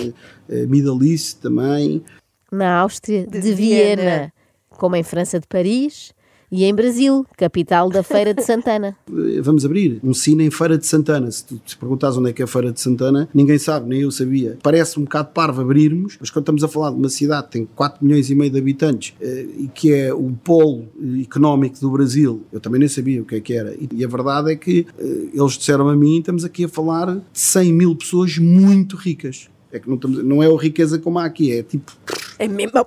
eh, 0.48 0.66
Middle 0.66 1.04
East 1.04 1.38
também. 1.38 2.02
Na 2.50 2.78
Áustria 2.78 3.26
de, 3.26 3.40
De 3.40 3.52
Viena, 3.54 4.02
Viena. 4.02 4.32
como 4.70 4.96
em 4.96 5.02
França 5.02 5.40
de 5.40 5.46
Paris 5.46 6.14
e 6.50 6.64
em 6.64 6.74
Brasil, 6.74 7.26
capital 7.36 7.88
da 7.90 8.02
Feira 8.02 8.32
de 8.32 8.42
Santana. 8.42 8.96
Eh, 9.10 9.40
vamos 9.40 9.64
abrir 9.64 9.98
um 10.02 10.14
cine 10.14 10.44
em 10.44 10.50
Feira 10.50 10.78
de 10.78 10.86
Santana. 10.86 11.30
Se 11.30 11.44
tu 11.44 11.58
te 11.58 11.76
perguntares 11.76 12.16
onde 12.16 12.30
é 12.30 12.32
que 12.32 12.42
é 12.42 12.44
a 12.44 12.48
Feira 12.48 12.72
de 12.72 12.80
Santana, 12.80 13.28
ninguém 13.34 13.58
sabe, 13.58 13.88
nem 13.88 14.02
eu 14.02 14.10
sabia. 14.10 14.58
Parece 14.62 14.98
um 14.98 15.04
bocado 15.04 15.30
parvo 15.32 15.60
abrirmos, 15.60 16.16
mas 16.20 16.30
quando 16.30 16.44
estamos 16.44 16.64
a 16.64 16.68
falar 16.68 16.90
de 16.90 16.96
uma 16.96 17.08
cidade 17.08 17.46
que 17.46 17.52
tem 17.52 17.68
4 17.74 18.04
milhões 18.04 18.30
e 18.30 18.34
meio 18.34 18.50
de 18.50 18.58
habitantes 18.58 19.14
eh, 19.20 19.46
e 19.58 19.68
que 19.68 19.92
é 19.92 20.14
o 20.14 20.32
polo 20.44 20.86
económico 21.20 21.78
do 21.80 21.90
Brasil, 21.90 22.44
eu 22.52 22.60
também 22.60 22.80
nem 22.80 22.88
sabia 22.88 23.22
o 23.22 23.24
que 23.24 23.36
é 23.36 23.40
que 23.40 23.54
era. 23.54 23.74
E 23.92 24.04
a 24.04 24.08
verdade 24.08 24.52
é 24.52 24.56
que 24.56 24.86
eh, 24.98 25.28
eles 25.34 25.52
disseram 25.52 25.88
a 25.88 25.96
mim, 25.96 26.18
estamos 26.18 26.44
aqui 26.44 26.64
a 26.64 26.68
falar 26.68 27.16
de 27.16 27.22
100 27.32 27.72
mil 27.72 27.94
pessoas 27.96 28.38
muito 28.38 28.96
ricas. 28.96 29.48
É 29.72 29.80
que 29.80 29.88
não, 29.88 29.96
estamos, 29.96 30.24
não 30.24 30.42
é 30.42 30.46
a 30.46 30.56
riqueza 30.56 30.98
como 30.98 31.18
há 31.18 31.24
aqui, 31.24 31.52
é 31.52 31.62
tipo 31.62 31.92
É 32.38 32.46
mesmo. 32.46 32.78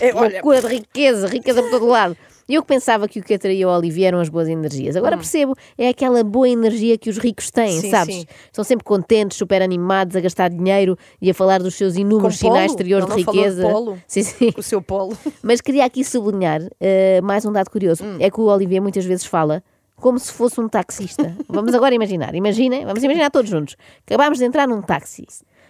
É, 0.00 0.14
olha, 0.14 0.34
Loucura 0.34 0.62
de 0.62 0.68
riqueza, 0.68 1.26
riqueza 1.26 1.60
por 1.60 1.70
todo 1.70 1.86
lado. 1.86 2.16
E 2.48 2.54
eu 2.54 2.62
que 2.62 2.68
pensava 2.68 3.06
que 3.06 3.20
o 3.20 3.22
que 3.22 3.34
atraía 3.34 3.68
o 3.68 3.70
Olivier 3.70 4.08
eram 4.08 4.20
as 4.20 4.28
boas 4.30 4.48
energias. 4.48 4.96
Agora 4.96 5.16
percebo, 5.16 5.54
é 5.76 5.88
aquela 5.88 6.24
boa 6.24 6.48
energia 6.48 6.96
que 6.96 7.10
os 7.10 7.18
ricos 7.18 7.50
têm, 7.50 7.78
Hum. 7.78 7.80
Sim, 7.82 7.90
sabes? 7.90 8.14
sim. 8.16 8.24
Estão 8.46 8.64
sempre 8.64 8.84
contentes, 8.84 9.36
super 9.36 9.60
animados, 9.60 10.16
a 10.16 10.20
gastar 10.20 10.48
dinheiro 10.48 10.96
e 11.20 11.30
a 11.30 11.34
falar 11.34 11.58
dos 11.62 11.74
seus 11.74 11.96
inúmeros 11.96 12.40
Com 12.40 12.46
sinais 12.48 12.70
exteriores 12.72 13.06
de 13.06 13.10
não 13.16 13.22
falou 13.22 13.40
riqueza. 13.42 13.62
polo? 13.70 13.98
Sim, 14.08 14.22
sim. 14.22 14.52
o 14.56 14.62
seu 14.62 14.80
polo. 14.80 15.16
Mas 15.42 15.60
queria 15.60 15.84
aqui 15.84 16.02
sublinhar 16.02 16.62
eh, 16.80 17.20
mais 17.22 17.44
um 17.44 17.52
dado 17.52 17.68
curioso. 17.70 18.02
Hum. 18.02 18.16
É 18.18 18.30
que 18.30 18.40
o 18.40 18.44
Olivier 18.44 18.80
muitas 18.80 19.04
vezes 19.04 19.26
fala 19.26 19.62
como 20.00 20.18
se 20.18 20.32
fosse 20.32 20.60
um 20.60 20.68
taxista. 20.68 21.34
Vamos 21.48 21.74
agora 21.74 21.94
imaginar. 21.94 22.34
Imaginem, 22.34 22.84
vamos 22.84 23.02
imaginar 23.02 23.30
todos 23.30 23.50
juntos. 23.50 23.76
Acabámos 24.06 24.38
de 24.38 24.44
entrar 24.44 24.66
num 24.66 24.80
táxi. 24.80 25.26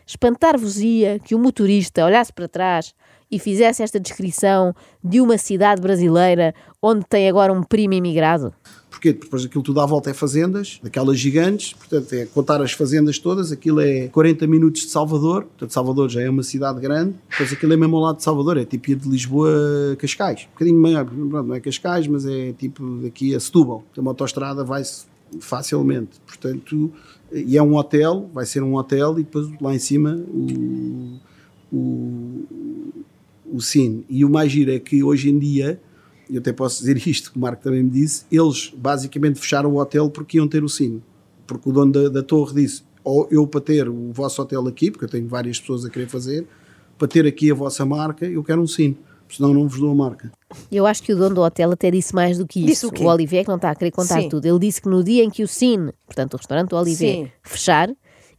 Espantar-vos-ia 0.06 1.18
que 1.18 1.34
o 1.34 1.38
motorista 1.38 2.04
olhasse 2.04 2.32
para 2.32 2.48
trás 2.48 2.94
e 3.30 3.38
fizesse 3.38 3.82
esta 3.82 4.00
descrição 4.00 4.74
de 5.04 5.20
uma 5.20 5.36
cidade 5.36 5.82
brasileira 5.82 6.54
onde 6.82 7.04
tem 7.04 7.28
agora 7.28 7.52
um 7.52 7.62
primo 7.62 7.94
imigrado. 7.94 8.54
Porquê? 8.90 9.12
Porque 9.12 9.26
depois 9.26 9.44
aquilo 9.44 9.62
tudo 9.62 9.80
à 9.80 9.86
volta 9.86 10.10
é 10.10 10.14
fazendas, 10.14 10.80
daquelas 10.82 11.18
gigantes, 11.18 11.72
portanto 11.74 12.12
é 12.12 12.26
contar 12.26 12.62
as 12.62 12.72
fazendas 12.72 13.18
todas, 13.18 13.52
aquilo 13.52 13.80
é 13.80 14.08
40 14.08 14.46
minutos 14.46 14.82
de 14.82 14.88
Salvador, 14.88 15.44
portanto 15.44 15.72
Salvador 15.72 16.08
já 16.08 16.22
é 16.22 16.30
uma 16.30 16.42
cidade 16.42 16.80
grande, 16.80 17.14
depois 17.30 17.52
aquilo 17.52 17.72
é 17.72 17.76
mesmo 17.76 17.96
ao 17.96 18.02
lado 18.02 18.16
de 18.16 18.22
Salvador, 18.22 18.56
é 18.56 18.64
tipo 18.64 18.90
ir 18.90 18.96
de 18.96 19.08
Lisboa 19.08 19.50
a 19.92 19.96
Cascais, 19.96 20.46
um 20.48 20.52
bocadinho 20.52 20.80
maior, 20.80 21.12
não 21.12 21.54
é 21.54 21.60
Cascais, 21.60 22.06
mas 22.06 22.26
é 22.26 22.52
tipo 22.52 22.98
daqui 23.02 23.34
a 23.34 23.40
Setúbal, 23.40 23.84
tem 23.94 24.02
uma 24.02 24.10
autostrada, 24.10 24.64
vai-se 24.64 25.06
facilmente, 25.40 26.18
portanto, 26.26 26.90
e 27.32 27.56
é 27.56 27.62
um 27.62 27.74
hotel, 27.74 28.30
vai 28.32 28.46
ser 28.46 28.62
um 28.62 28.74
hotel 28.74 29.18
e 29.18 29.22
depois 29.22 29.48
lá 29.60 29.74
em 29.74 29.78
cima 29.78 30.14
o, 30.28 31.18
o, 31.72 32.44
o 33.52 33.60
Cine. 33.60 34.04
E 34.08 34.24
o 34.24 34.30
mais 34.30 34.50
giro 34.50 34.72
é 34.72 34.78
que 34.78 35.02
hoje 35.02 35.28
em 35.30 35.38
dia, 35.38 35.80
e 36.28 36.36
eu 36.36 36.40
até 36.40 36.52
posso 36.52 36.80
dizer 36.80 36.96
isto, 37.06 37.32
que 37.32 37.38
o 37.38 37.40
Marco 37.40 37.62
também 37.62 37.82
me 37.82 37.90
disse, 37.90 38.24
eles 38.30 38.72
basicamente 38.76 39.38
fecharam 39.38 39.72
o 39.72 39.78
hotel 39.78 40.10
porque 40.10 40.36
iam 40.38 40.48
ter 40.48 40.62
o 40.62 40.68
Cine. 40.68 41.02
Porque 41.46 41.68
o 41.68 41.72
dono 41.72 41.92
da, 41.92 42.08
da 42.08 42.22
torre 42.22 42.62
disse, 42.62 42.82
ou 43.02 43.26
eu 43.30 43.46
para 43.46 43.60
ter 43.60 43.88
o 43.88 44.12
vosso 44.12 44.40
hotel 44.42 44.66
aqui, 44.66 44.90
porque 44.90 45.04
eu 45.04 45.08
tenho 45.08 45.26
várias 45.26 45.58
pessoas 45.58 45.84
a 45.84 45.90
querer 45.90 46.08
fazer, 46.08 46.46
para 46.98 47.08
ter 47.08 47.26
aqui 47.26 47.50
a 47.50 47.54
vossa 47.54 47.86
marca, 47.86 48.26
eu 48.26 48.42
quero 48.42 48.60
um 48.60 48.66
Cine. 48.66 48.98
Senão 49.30 49.52
não 49.52 49.68
vos 49.68 49.78
dou 49.78 49.90
a 49.90 49.94
marca. 49.94 50.32
Eu 50.72 50.86
acho 50.86 51.02
que 51.02 51.12
o 51.12 51.16
dono 51.16 51.34
do 51.34 51.42
hotel 51.42 51.70
até 51.72 51.90
disse 51.90 52.14
mais 52.14 52.38
do 52.38 52.46
que 52.46 52.60
Disse 52.60 52.72
isso. 52.72 52.88
o 52.88 52.90
quê? 52.92 53.04
Olivier 53.04 53.44
que 53.44 53.48
não 53.48 53.56
está 53.56 53.70
a 53.70 53.74
querer 53.74 53.90
contar 53.90 54.22
Sim. 54.22 54.28
tudo. 54.30 54.46
Ele 54.46 54.58
disse 54.58 54.80
que 54.80 54.88
no 54.88 55.04
dia 55.04 55.22
em 55.22 55.28
que 55.28 55.42
o 55.42 55.48
Cine, 55.48 55.92
portanto 56.06 56.32
o 56.34 56.36
restaurante 56.38 56.70
do 56.70 56.76
Olivier, 56.76 57.26
Sim. 57.26 57.30
fechar, 57.42 57.90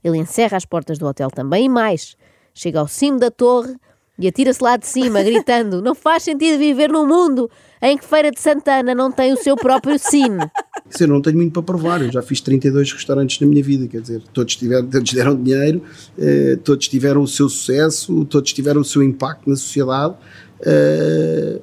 ele 0.03 0.17
encerra 0.17 0.57
as 0.57 0.65
portas 0.65 0.97
do 0.97 1.05
hotel 1.05 1.29
também 1.29 1.65
e 1.65 1.69
mais. 1.69 2.15
Chega 2.55 2.79
ao 2.79 2.87
cimo 2.87 3.19
da 3.19 3.29
torre 3.29 3.75
e 4.19 4.27
atira-se 4.27 4.61
lá 4.61 4.75
de 4.75 4.85
cima, 4.85 5.23
gritando: 5.23 5.81
Não 5.81 5.95
faz 5.95 6.23
sentido 6.23 6.59
viver 6.59 6.89
num 6.89 7.07
mundo 7.07 7.49
em 7.81 7.97
que 7.97 8.05
Feira 8.05 8.29
de 8.29 8.39
Santana 8.39 8.93
não 8.93 9.09
tem 9.09 9.31
o 9.31 9.37
seu 9.37 9.55
próprio 9.55 9.97
Cine. 9.97 10.45
Isso 10.89 11.03
eu 11.03 11.07
não 11.07 11.21
tenho 11.21 11.37
muito 11.37 11.53
para 11.53 11.63
provar. 11.63 12.01
Eu 12.01 12.11
já 12.11 12.21
fiz 12.21 12.41
32 12.41 12.91
restaurantes 12.91 13.39
na 13.39 13.47
minha 13.47 13.63
vida, 13.63 13.87
quer 13.87 14.01
dizer, 14.01 14.21
todos, 14.33 14.55
tiveram, 14.55 14.87
todos 14.87 15.13
deram 15.13 15.41
dinheiro, 15.41 15.81
eh, 16.17 16.57
todos 16.63 16.87
tiveram 16.87 17.21
o 17.21 17.27
seu 17.27 17.47
sucesso, 17.47 18.25
todos 18.25 18.51
tiveram 18.51 18.81
o 18.81 18.85
seu 18.85 19.01
impacto 19.01 19.49
na 19.49 19.55
sociedade. 19.55 20.15
Eh, 20.61 21.61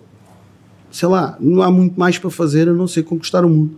sei 0.96 1.08
lá, 1.08 1.36
não 1.38 1.62
há 1.62 1.70
muito 1.70 1.98
mais 1.98 2.18
para 2.18 2.30
fazer 2.30 2.68
a 2.68 2.72
não 2.72 2.86
ser 2.86 3.02
conquistar 3.02 3.44
o 3.44 3.48
mundo. 3.48 3.76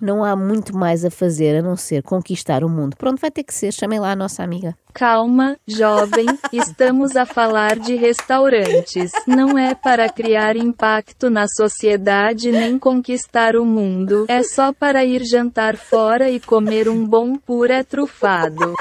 Não 0.00 0.24
há 0.24 0.34
muito 0.34 0.76
mais 0.76 1.04
a 1.04 1.10
fazer 1.10 1.56
a 1.56 1.62
não 1.62 1.76
ser 1.76 2.02
conquistar 2.02 2.64
o 2.64 2.68
mundo. 2.68 2.96
Pronto, 2.96 3.20
vai 3.20 3.30
ter 3.30 3.44
que 3.44 3.54
ser. 3.54 3.72
Chamem 3.72 4.00
lá 4.00 4.10
a 4.10 4.16
nossa 4.16 4.42
amiga. 4.42 4.76
Calma, 4.92 5.56
jovem, 5.66 6.26
estamos 6.52 7.14
a 7.14 7.24
falar 7.24 7.78
de 7.78 7.94
restaurantes. 7.94 9.12
Não 9.26 9.56
é 9.56 9.76
para 9.76 10.08
criar 10.08 10.56
impacto 10.56 11.30
na 11.30 11.46
sociedade 11.46 12.50
nem 12.50 12.78
conquistar 12.80 13.54
o 13.54 13.64
mundo. 13.64 14.26
É 14.28 14.42
só 14.42 14.72
para 14.72 15.04
ir 15.04 15.24
jantar 15.24 15.76
fora 15.76 16.28
e 16.28 16.40
comer 16.40 16.88
um 16.88 17.06
bom 17.06 17.36
puré 17.36 17.84
trufado. 17.84 18.74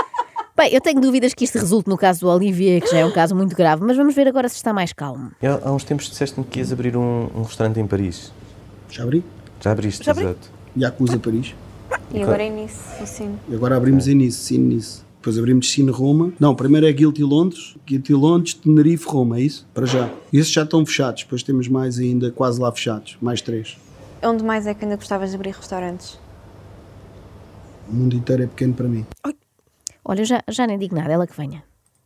Bem, 0.56 0.74
eu 0.74 0.82
tenho 0.82 1.00
dúvidas 1.00 1.34
que 1.34 1.46
isto 1.46 1.58
resulte 1.58 1.90
no 1.90 1.98
caso 1.98 2.22
do 2.22 2.28
Olivier, 2.28 2.82
que 2.82 2.92
já 2.92 3.00
é 3.00 3.06
um 3.06 3.12
caso 3.12 3.36
muito 3.36 3.56
grave, 3.56 3.84
mas 3.86 3.96
vamos 3.96 4.14
ver 4.14 4.28
agora 4.28 4.50
se 4.50 4.56
está 4.56 4.74
mais 4.74 4.92
calmo. 4.92 5.32
Eu, 5.42 5.60
há 5.64 5.72
uns 5.72 5.84
tempos 5.84 6.10
disseste-me 6.10 6.46
que 6.46 6.60
ias 6.60 6.72
abrir 6.74 6.98
um, 6.98 7.30
um 7.34 7.44
restaurante 7.44 7.80
em 7.80 7.88
Paris. 7.88 8.32
Já 8.90 9.04
abri? 9.04 9.24
Já 9.62 9.72
abriste, 9.72 10.04
Já 10.06 10.12
abri? 10.12 10.26
exato. 10.26 10.52
Yakuza 10.78 11.18
Paris. 11.20 11.56
E 12.14 12.22
agora 12.22 12.44
é 12.44 12.50
nisso, 12.50 12.80
assim. 13.02 13.38
E 13.50 13.56
agora 13.56 13.78
abrimos 13.78 14.08
em 14.08 14.16
Nice, 14.16 14.38
sim, 14.38 14.58
Nice. 14.58 15.02
Depois 15.22 15.38
abrimos 15.38 15.70
Cine 15.70 15.92
Roma. 15.92 16.34
Não, 16.40 16.56
primeiro 16.56 16.88
é 16.88 16.92
Guilty 16.92 17.24
Londres, 17.24 17.78
Guilty 17.86 18.14
Londres, 18.14 18.54
Tenerife, 18.56 19.06
Roma, 19.08 19.38
é 19.38 19.42
isso? 19.42 19.68
Para 19.74 19.86
já. 19.86 20.10
E 20.34 20.38
esses 20.40 20.52
já 20.52 20.64
estão 20.64 20.86
fechados, 20.86 21.24
depois 21.24 21.44
temos 21.44 21.68
mais 21.68 22.00
ainda 22.00 22.32
quase 22.32 22.60
lá 22.60 22.72
fechados, 22.72 23.18
mais 23.22 23.40
três. 23.42 23.78
Onde 24.24 24.44
mais 24.44 24.66
é 24.68 24.74
que 24.74 24.84
ainda 24.84 24.96
gostavas 24.96 25.30
de 25.30 25.36
abrir 25.36 25.52
restaurantes? 25.52 26.20
O 27.88 27.94
mundo 27.94 28.16
inteiro 28.16 28.44
é 28.44 28.48
pequeno 28.48 28.74
para 28.74 28.88
mim. 28.88 29.06
Olha, 30.04 30.26
já, 30.26 30.42
já 30.48 30.66
nem 30.66 30.78
digo 30.78 30.96
nada, 30.96 31.14
ela 31.14 31.28
que 31.28 31.38
venha. 31.38 31.64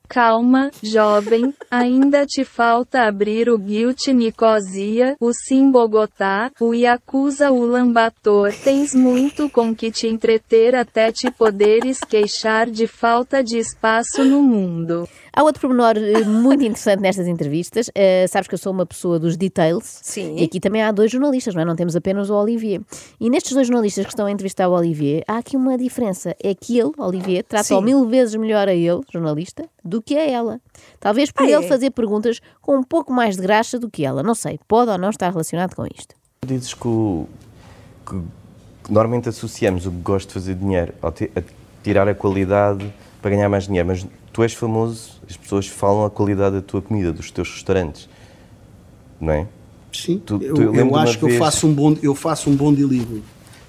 Calma, 0.08 0.70
jovem, 0.84 1.54
ainda 1.70 2.25
te 2.25 2.46
falta 2.46 3.08
abrir 3.08 3.50
o 3.50 3.58
Guilty 3.58 4.14
Nicosia, 4.14 5.16
o 5.20 5.34
Sim 5.34 5.72
Bogotá, 5.72 6.52
o 6.60 6.74
Yakuza 6.74 7.52
Ulaanbaatar. 7.52 8.54
Tens 8.64 8.94
muito 8.94 9.50
com 9.50 9.75
que 9.75 9.92
te 9.92 10.08
entreter 10.08 10.75
até 10.75 11.12
te 11.12 11.32
poderes 11.32 12.00
queixar 12.00 12.70
de 12.70 12.88
falta 12.88 13.44
de 13.44 13.58
espaço 13.58 14.24
no 14.24 14.44
mundo. 14.44 15.10
Há 15.36 15.44
outro 15.44 15.60
pormenor 15.62 15.96
eh, 15.98 16.24
muito 16.24 16.63
interessante 16.63 17.01
nestas 17.01 17.27
entrevistas. 17.27 17.89
Eh, 17.94 18.25
sabes 18.30 18.48
que 18.48 18.54
eu 18.54 18.58
sou 18.58 18.72
uma 18.72 18.86
pessoa 18.86 19.20
dos 19.20 19.36
details. 19.36 19.84
Sim. 20.01 20.38
E 20.38 20.44
aqui 20.46 20.60
também 20.62 20.82
há 20.82 20.92
dois 20.94 21.12
jornalistas, 21.12 21.54
não 21.54 21.62
é? 21.62 21.65
Não 21.65 21.75
temos 21.75 21.94
apenas 21.96 22.30
o 22.30 22.36
Olivier. 22.36 22.82
E 23.20 23.30
nestes 23.30 23.51
dois 23.51 23.68
jornalistas 23.68 24.06
que 24.06 24.12
estão 24.12 24.25
a 24.27 24.32
entrevistar 24.32 24.70
o 24.70 24.72
Olivier, 24.72 25.24
há 25.27 25.38
aqui 25.38 25.58
uma 25.58 25.77
diferença. 25.77 26.34
É 26.42 26.56
que 26.56 26.80
ele, 26.80 26.92
Olivier, 26.98 27.44
trata-o 27.44 27.82
mil 27.82 28.06
vezes 28.08 28.34
melhor 28.36 28.70
a 28.70 28.74
ele, 28.74 29.01
jornalista, 29.12 29.68
do 29.84 30.01
que 30.01 30.15
a 30.18 30.24
ela. 30.25 30.62
Talvez 31.01 31.30
por 31.32 31.44
Ah, 31.44 31.50
ele 31.51 31.65
é? 31.65 31.68
fazer 31.68 31.92
perguntas 31.92 32.39
com 32.62 32.77
um 32.77 32.84
pouco 32.84 33.12
mais 33.12 33.36
de 33.36 33.42
graxa 33.42 33.77
do 33.77 33.89
que 33.89 34.06
ela. 34.06 34.24
Não 34.24 34.36
sei, 34.36 34.58
pode 34.70 34.89
ou 34.89 34.98
não 34.98 35.10
estar 35.10 35.30
relacionado 35.32 35.75
com 35.75 35.86
isto. 35.86 36.15
Dizes 36.46 36.74
que, 36.74 36.88
o- 36.88 37.27
que 38.08 38.22
normalmente 38.89 39.27
associamos 39.27 39.86
o 39.86 39.92
que 39.92 39.98
gosto 39.98 40.30
de 40.30 40.34
fazer 40.36 40.56
dinheiro 40.56 40.94
a 41.04 41.12
tirar 41.84 42.08
a 42.08 42.15
qualidade 42.15 42.89
para 43.22 43.32
ganhar 43.32 43.50
mais 43.50 43.65
dinheiro, 43.65 43.88
mas 43.88 44.06
tu 44.36 44.44
és 44.44 44.54
famoso, 44.54 45.13
as 45.30 45.38
pessoas 45.38 45.65
falam 45.65 46.04
a 46.04 46.10
qualidade 46.10 46.58
da 46.58 46.62
tua 46.62 46.82
comida, 46.82 47.13
dos 47.13 47.32
teus 47.32 47.50
restaurantes, 47.50 48.10
não 49.20 49.32
é? 49.32 49.48
Sim, 49.94 50.22
Tu- 50.25 50.38
tu- 50.39 50.44
eu, 50.44 50.56
eu 50.58 50.72
lembro 50.74 50.96
eu 50.98 51.00
de 51.04 51.04
acho 51.04 51.12
uma 51.13 51.18
que 51.20 51.24
eu 51.24 51.27
vez- 51.30 51.39
faço, 51.39 51.68
um 51.68 51.74
bom, 51.74 51.96
eu 52.04 52.13
faço 52.13 52.50
um 52.50 52.56
bom 52.56 52.74
delivery. 52.74 53.24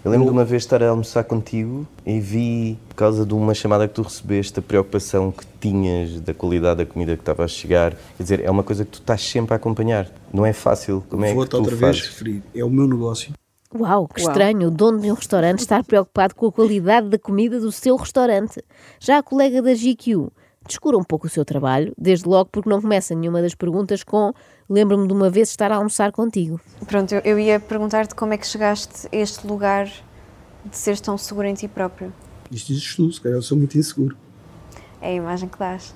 Eu 0.04 0.10
lembro 0.10 0.26
de 0.26 0.32
uma 0.32 0.44
vez 0.44 0.62
estar 0.64 0.82
a 0.82 0.88
almoçar 0.88 1.22
contigo 1.22 1.86
e 2.04 2.18
vi, 2.18 2.76
por 2.88 2.96
causa 2.96 3.24
de 3.24 3.32
uma 3.32 3.54
chamada 3.54 3.86
que 3.86 3.94
tu 3.94 4.02
recebeste, 4.02 4.58
a 4.58 4.62
preocupação 4.62 5.30
que 5.30 5.44
tinhas 5.60 6.20
da 6.20 6.34
qualidade 6.34 6.78
da 6.78 6.86
comida 6.86 7.14
que 7.14 7.22
estava 7.22 7.44
a 7.44 7.48
chegar. 7.48 7.92
Quer 8.16 8.22
dizer, 8.24 8.40
é 8.44 8.50
uma 8.50 8.64
coisa 8.64 8.84
que 8.84 8.90
tu 8.90 8.98
estás 9.00 9.22
sempre 9.22 9.52
a 9.54 9.56
acompanhar. 9.56 10.08
Não 10.32 10.44
é 10.44 10.52
fácil. 10.52 11.04
Como 11.08 11.24
é 11.24 11.28
que 11.28 11.34
Vou-te 11.36 11.50
tu 11.50 11.58
outra 11.58 11.76
fazes? 11.76 12.00
vez 12.02 12.10
referir. 12.10 12.42
É 12.54 12.64
o 12.64 12.70
meu 12.70 12.88
negócio. 12.88 13.32
Uau, 13.72 14.06
que 14.08 14.20
Uau. 14.20 14.30
estranho, 14.30 14.66
o 14.68 14.70
dono 14.70 15.00
de 15.00 15.10
um 15.10 15.14
restaurante 15.14 15.58
estar 15.60 15.82
preocupado 15.84 16.34
com 16.36 16.46
a 16.46 16.52
qualidade 16.52 17.08
da 17.08 17.18
comida 17.18 17.58
do 17.60 17.70
seu 17.72 17.94
restaurante. 17.96 18.62
Já 19.00 19.18
a 19.18 19.22
colega 19.22 19.60
da 19.62 19.74
GQ 19.74 20.28
descura 20.66 20.96
um 20.96 21.02
pouco 21.04 21.26
o 21.26 21.30
seu 21.30 21.44
trabalho, 21.44 21.92
desde 21.96 22.28
logo 22.28 22.48
porque 22.50 22.68
não 22.68 22.80
começa 22.80 23.14
nenhuma 23.14 23.40
das 23.42 23.54
perguntas 23.54 24.02
com 24.02 24.32
lembro-me 24.68 25.06
de 25.06 25.12
uma 25.12 25.30
vez 25.30 25.48
estar 25.50 25.70
a 25.72 25.76
almoçar 25.76 26.12
contigo. 26.12 26.60
Pronto, 26.86 27.12
eu, 27.14 27.20
eu 27.24 27.38
ia 27.38 27.58
perguntar-te 27.60 28.14
como 28.14 28.32
é 28.32 28.38
que 28.38 28.46
chegaste 28.46 29.06
a 29.12 29.16
este 29.16 29.46
lugar 29.46 29.86
de 30.64 30.76
seres 30.76 31.00
tão 31.00 31.16
seguro 31.16 31.46
em 31.46 31.54
ti 31.54 31.68
próprio. 31.68 32.12
Isto 32.50 32.68
dizes 32.72 32.94
tu, 32.94 33.10
se 33.12 33.20
calhar 33.20 33.38
eu 33.38 33.42
sou 33.42 33.56
muito 33.56 33.76
inseguro. 33.78 34.16
É 35.00 35.08
a 35.10 35.14
imagem 35.14 35.48
que 35.48 35.58
dás. 35.58 35.94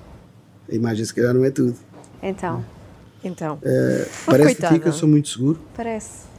A 0.71 0.75
imagem 0.75 1.03
se 1.05 1.13
calhar 1.13 1.33
não 1.33 1.43
é 1.43 1.51
tudo. 1.51 1.75
Então, 2.23 2.63
Então. 3.23 3.57
Parece 4.25 4.41
a 4.41 4.45
coitada. 4.55 4.73
ti 4.75 4.79
que 4.79 4.87
eu 4.87 4.93
sou 4.93 5.07
muito 5.09 5.27
seguro. 5.29 5.59
parece. 5.75 6.29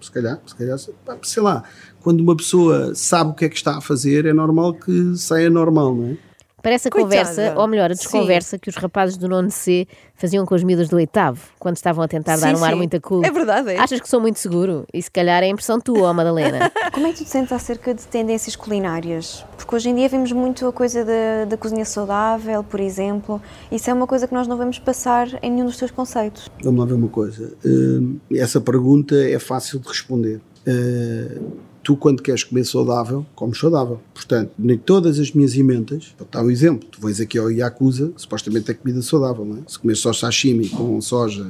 Se 0.00 0.10
calhar, 0.10 0.38
se 0.46 0.54
calhar, 0.54 0.76
sei 1.22 1.42
lá, 1.42 1.64
quando 2.00 2.20
uma 2.20 2.36
pessoa 2.36 2.94
sabe 2.94 3.30
o 3.30 3.34
que 3.34 3.46
é 3.46 3.48
que 3.48 3.56
está 3.56 3.78
a 3.78 3.80
fazer, 3.80 4.26
é 4.26 4.34
normal 4.34 4.74
que 4.74 5.16
saia 5.16 5.48
normal, 5.48 5.94
não 5.94 6.08
é? 6.08 6.16
Parece 6.64 6.88
a 6.88 6.90
Coitada. 6.90 7.14
conversa, 7.14 7.54
ou 7.60 7.68
melhor, 7.68 7.90
a 7.90 7.94
Sim. 7.94 8.00
desconversa 8.02 8.58
que 8.58 8.70
os 8.70 8.74
rapazes 8.76 9.18
do 9.18 9.28
nono 9.28 9.50
C 9.50 9.86
faziam 10.14 10.46
com 10.46 10.54
os 10.54 10.64
miúdas 10.64 10.88
do 10.88 10.96
oitavo, 10.96 11.38
quando 11.58 11.76
estavam 11.76 12.02
a 12.02 12.08
tentar 12.08 12.38
dar 12.38 12.56
Sim, 12.56 12.60
um 12.62 12.64
ar 12.64 12.70
sim. 12.70 12.76
muito 12.76 12.98
cool. 13.02 13.22
É 13.22 13.30
verdade, 13.30 13.72
é. 13.72 13.78
Achas 13.78 14.00
que 14.00 14.08
sou 14.08 14.18
muito 14.18 14.38
seguro? 14.38 14.86
E 14.94 15.02
se 15.02 15.10
calhar 15.10 15.42
é 15.42 15.48
impressão 15.48 15.78
tua, 15.78 16.08
ó 16.08 16.12
Madalena. 16.14 16.72
Como 16.94 17.06
é 17.06 17.12
que 17.12 17.18
tu 17.18 17.24
te 17.24 17.30
sentes 17.30 17.52
acerca 17.52 17.92
de 17.92 18.06
tendências 18.06 18.56
culinárias? 18.56 19.44
Porque 19.58 19.74
hoje 19.76 19.90
em 19.90 19.94
dia 19.94 20.08
vemos 20.08 20.32
muito 20.32 20.66
a 20.66 20.72
coisa 20.72 21.04
da, 21.04 21.44
da 21.46 21.56
cozinha 21.58 21.84
saudável, 21.84 22.64
por 22.64 22.80
exemplo. 22.80 23.42
Isso 23.70 23.90
é 23.90 23.92
uma 23.92 24.06
coisa 24.06 24.26
que 24.26 24.32
nós 24.32 24.48
não 24.48 24.56
vamos 24.56 24.78
passar 24.78 25.28
em 25.42 25.50
nenhum 25.50 25.66
dos 25.66 25.76
teus 25.76 25.90
conceitos. 25.90 26.48
Vamos 26.62 26.80
lá 26.80 26.86
ver 26.86 26.94
uma 26.94 27.08
coisa. 27.08 27.52
Hum, 27.62 28.16
essa 28.32 28.58
pergunta 28.58 29.14
é 29.14 29.38
fácil 29.38 29.78
de 29.78 29.88
responder. 29.88 30.40
Hum, 30.66 31.50
tu, 31.84 31.96
quando 31.96 32.22
queres 32.22 32.42
comer 32.42 32.64
saudável, 32.64 33.24
comes 33.34 33.58
saudável. 33.58 34.00
Portanto, 34.14 34.52
nem 34.58 34.78
todas 34.78 35.20
as 35.20 35.30
minhas 35.30 35.54
emendas, 35.54 36.14
para 36.16 36.26
dar 36.30 36.42
um 36.42 36.50
exemplo, 36.50 36.88
tu 36.90 37.00
vais 37.00 37.20
aqui 37.20 37.38
ao 37.38 37.50
Yakuza, 37.50 38.12
supostamente 38.16 38.70
é 38.70 38.74
comida 38.74 39.02
saudável, 39.02 39.44
não 39.44 39.58
é? 39.58 39.60
Se 39.68 39.78
comer 39.78 39.94
só 39.94 40.12
sashimi 40.12 40.70
com 40.70 40.98
soja 41.02 41.46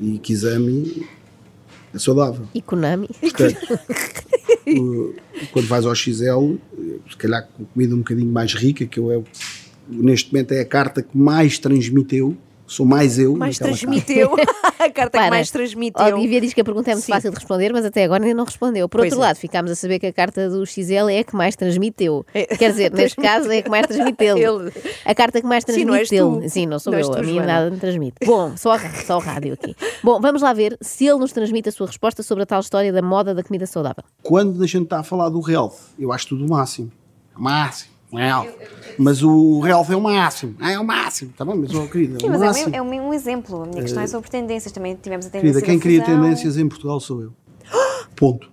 e 0.00 0.18
kizami, 0.18 1.06
é 1.94 1.98
saudável. 1.98 2.46
E 2.52 2.60
Konami. 2.60 3.08
Portanto, 3.20 3.78
quando 5.52 5.68
vais 5.68 5.86
ao 5.86 5.94
XL, 5.94 6.56
se 7.08 7.16
calhar 7.16 7.48
com 7.56 7.64
comida 7.64 7.94
um 7.94 7.98
bocadinho 7.98 8.32
mais 8.32 8.54
rica, 8.54 8.84
que 8.84 8.98
eu 8.98 9.12
é, 9.12 9.22
neste 9.88 10.32
momento 10.32 10.50
é 10.52 10.60
a 10.60 10.64
carta 10.64 11.00
que 11.00 11.16
mais 11.16 11.58
transmiteu, 11.60 12.36
sou 12.66 12.86
mais 12.86 13.18
eu. 13.18 13.36
Mais 13.36 13.58
transmiteu. 13.58 14.34
a 14.78 14.90
carta 14.90 15.10
que 15.10 15.10
Para. 15.18 15.30
mais 15.30 15.50
transmiteu. 15.50 16.04
Olivia 16.16 16.40
diz 16.40 16.52
que 16.54 16.60
a 16.60 16.64
pergunta 16.64 16.90
é 16.90 16.94
muito 16.94 17.04
Sim. 17.04 17.12
fácil 17.12 17.30
de 17.30 17.36
responder, 17.36 17.72
mas 17.72 17.84
até 17.84 18.04
agora 18.04 18.22
ainda 18.24 18.34
não 18.34 18.44
respondeu. 18.44 18.88
Por 18.88 18.98
Pois 18.98 19.12
outro 19.12 19.24
é. 19.24 19.28
lado, 19.28 19.36
ficámos 19.36 19.70
a 19.70 19.74
saber 19.74 19.98
que 19.98 20.06
a 20.06 20.12
carta 20.12 20.48
do 20.48 20.64
XL 20.66 21.08
é 21.10 21.18
a 21.20 21.24
que 21.24 21.34
mais 21.36 21.56
transmiteu. 21.56 22.24
É. 22.34 22.46
Quer 22.56 22.70
dizer, 22.70 22.92
neste 22.94 23.20
caso 23.20 23.50
é 23.50 23.58
a 23.58 23.62
que 23.62 23.70
mais 23.70 23.86
transmiteu. 23.86 24.70
A 25.04 25.14
carta 25.14 25.40
que 25.40 25.46
mais 25.46 25.64
Sim, 25.64 25.84
transmiteu. 25.86 26.40
tu. 26.42 26.48
Sim, 26.48 26.66
não 26.66 26.78
sou 26.78 26.92
Não 26.92 27.00
eu, 27.00 27.10
tu, 27.10 27.18
a 27.18 27.22
mim 27.22 27.34
Joana. 27.34 27.46
nada 27.46 27.70
me 27.70 27.78
transmite. 27.78 28.16
Bom, 28.24 28.56
só, 28.56 28.78
só 29.06 29.16
o 29.16 29.20
rádio 29.20 29.54
aqui. 29.54 29.74
Bom, 30.02 30.20
vamos 30.20 30.42
lá 30.42 30.52
ver 30.52 30.76
se 30.80 31.06
ele 31.06 31.18
nos 31.18 31.32
transmite 31.32 31.68
a 31.68 31.72
sua 31.72 31.86
resposta 31.86 32.22
sobre 32.22 32.42
a 32.44 32.46
tal 32.46 32.60
história 32.60 32.92
da 32.92 33.02
moda 33.02 33.34
da 33.34 33.42
comida 33.42 33.66
saudável. 33.66 34.04
Quando 34.22 34.62
a 34.62 34.66
gente 34.66 34.84
está 34.84 35.00
a 35.00 35.02
falar 35.02 35.28
do 35.28 35.40
health, 35.48 35.74
eu 35.98 36.12
acho 36.12 36.28
tudo 36.28 36.46
o 36.46 36.50
máximo. 36.50 36.90
É 37.36 37.40
o 38.12 38.18
health. 38.18 38.48
Mas 38.98 39.22
o 39.22 39.60
health 39.66 39.90
é 39.90 39.96
o 39.96 40.00
máximo. 40.00 40.54
Ah, 40.60 40.70
é 40.72 40.78
o 40.78 40.84
máximo. 40.84 41.32
Tá 41.36 41.44
bom, 41.44 41.56
mas, 41.56 41.74
oh, 41.74 41.88
querida, 41.88 42.16
é 42.16 42.20
Sim, 42.20 42.26
o 42.26 42.30
mas 42.30 42.40
máximo. 42.40 42.74
é, 42.76 42.80
um- 42.82 42.92
é 42.94 43.00
um 43.00 43.12
exemplo. 43.14 43.62
A 43.62 43.66
minha 43.66 43.82
questão 43.82 44.02
é 44.02 44.06
sobre 44.06 44.30
tendências. 44.30 44.72
Também 44.72 44.94
tivemos 44.94 45.26
a 45.26 45.30
tendência 45.30 45.60
Querida, 45.60 45.66
quem 45.72 45.78
cria 45.80 46.00
fusão. 46.04 46.22
tendências 46.22 46.56
em 46.56 46.68
Portugal 46.68 47.00
sou 47.00 47.22
eu. 47.22 47.32
Ponto. 48.16 48.50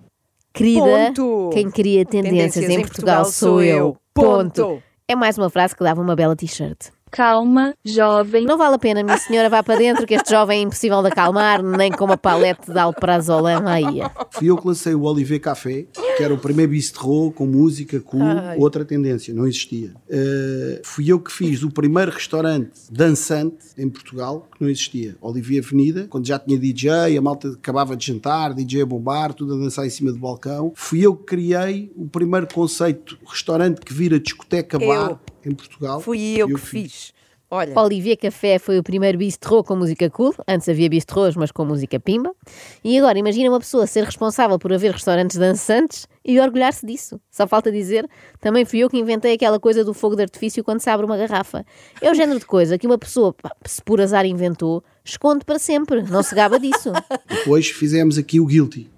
Querida, 0.52 0.80
Ponto. 1.14 1.50
quem 1.52 1.70
cria 1.70 2.04
tendências, 2.04 2.68
em 2.68 2.80
Portugal, 2.80 3.24
sou 3.24 3.62
eu. 3.62 3.96
Ponto. 4.12 4.82
É 5.08 5.14
mais 5.16 5.38
uma 5.38 5.48
frase 5.48 5.74
que 5.76 5.82
dava 5.82 6.00
uma 6.02 6.14
bela 6.16 6.36
t-shirt. 6.36 6.88
Calma, 7.12 7.74
jovem. 7.84 8.46
Não 8.46 8.56
vale 8.56 8.76
a 8.76 8.78
pena, 8.78 9.02
minha 9.02 9.18
senhora, 9.18 9.50
vá 9.50 9.62
para 9.62 9.76
dentro, 9.76 10.06
que 10.06 10.14
este 10.14 10.30
jovem 10.30 10.60
é 10.60 10.62
impossível 10.62 11.02
de 11.02 11.08
acalmar, 11.08 11.62
nem 11.62 11.92
com 11.92 12.06
uma 12.06 12.16
palete 12.16 12.72
de 12.72 12.78
alprazolam 12.78 13.68
aí. 13.68 14.00
Fui 14.30 14.48
eu 14.48 14.56
que 14.56 14.66
lancei 14.66 14.94
o 14.94 15.02
Olivier 15.02 15.38
Café, 15.38 15.84
que 16.16 16.22
era 16.22 16.32
o 16.32 16.38
primeiro 16.38 16.72
bistrô 16.72 17.30
com 17.30 17.44
música, 17.44 18.00
cool, 18.00 18.22
outra 18.56 18.82
tendência, 18.82 19.34
não 19.34 19.46
existia. 19.46 19.92
Uh, 20.08 20.80
fui 20.82 21.12
eu 21.12 21.20
que 21.20 21.30
fiz 21.30 21.62
o 21.62 21.70
primeiro 21.70 22.10
restaurante 22.10 22.70
dançante 22.90 23.58
em 23.76 23.90
Portugal, 23.90 24.48
que 24.56 24.62
não 24.62 24.70
existia. 24.70 25.14
Olivier 25.20 25.62
Avenida, 25.62 26.06
quando 26.08 26.26
já 26.26 26.38
tinha 26.38 26.58
DJ, 26.58 27.18
a 27.18 27.20
malta 27.20 27.48
acabava 27.48 27.94
de 27.94 28.06
jantar, 28.06 28.54
DJ 28.54 28.84
a 28.84 28.86
bombar, 28.86 29.34
tudo 29.34 29.52
a 29.52 29.58
dançar 29.58 29.84
em 29.84 29.90
cima 29.90 30.10
do 30.10 30.18
balcão. 30.18 30.72
Fui 30.74 31.04
eu 31.04 31.14
que 31.14 31.24
criei 31.24 31.92
o 31.94 32.08
primeiro 32.08 32.48
conceito 32.50 33.18
restaurante 33.26 33.82
que 33.82 33.92
vira 33.92 34.18
discoteca-bar 34.18 35.20
em 35.48 35.54
Portugal. 35.54 36.00
Fui 36.00 36.36
eu 36.36 36.48
Fui 36.48 36.54
que 36.56 36.60
fiz. 36.88 37.12
Olha. 37.54 37.78
Olivier 37.78 38.16
Café 38.16 38.58
foi 38.58 38.78
o 38.78 38.82
primeiro 38.82 39.18
bistrô 39.18 39.62
com 39.62 39.76
música 39.76 40.08
cool. 40.08 40.34
Antes 40.48 40.70
havia 40.70 40.88
bistrôs, 40.88 41.36
mas 41.36 41.52
com 41.52 41.66
música 41.66 42.00
pimba. 42.00 42.34
E 42.82 42.96
agora, 42.98 43.18
imagina 43.18 43.50
uma 43.50 43.58
pessoa 43.58 43.86
ser 43.86 44.04
responsável 44.04 44.58
por 44.58 44.72
haver 44.72 44.90
restaurantes 44.90 45.36
dançantes 45.36 46.08
e 46.24 46.40
orgulhar-se 46.40 46.86
disso. 46.86 47.20
Só 47.30 47.46
falta 47.46 47.70
dizer, 47.70 48.08
também 48.40 48.64
fui 48.64 48.78
eu 48.78 48.88
que 48.88 48.96
inventei 48.96 49.34
aquela 49.34 49.60
coisa 49.60 49.84
do 49.84 49.92
fogo 49.92 50.16
de 50.16 50.22
artifício 50.22 50.64
quando 50.64 50.80
se 50.80 50.88
abre 50.88 51.04
uma 51.04 51.18
garrafa. 51.18 51.62
É 52.00 52.10
o 52.10 52.14
género 52.14 52.38
de 52.38 52.46
coisa 52.46 52.78
que 52.78 52.86
uma 52.86 52.96
pessoa, 52.96 53.34
se 53.66 53.82
por 53.82 54.00
azar 54.00 54.24
inventou, 54.24 54.82
esconde 55.04 55.44
para 55.44 55.58
sempre. 55.58 56.02
Não 56.04 56.22
se 56.22 56.34
gaba 56.34 56.58
disso. 56.58 56.90
Depois 57.28 57.68
fizemos 57.68 58.16
aqui 58.16 58.40
o 58.40 58.46
Guilty. 58.46 58.90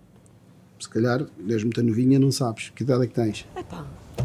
Se 0.78 0.88
calhar, 0.88 1.26
desde 1.40 1.64
muito 1.64 1.82
novinha, 1.82 2.20
não 2.20 2.30
sabes. 2.30 2.70
Que 2.70 2.84
idade 2.84 3.02
é 3.02 3.06
que 3.08 3.14
tens? 3.14 3.44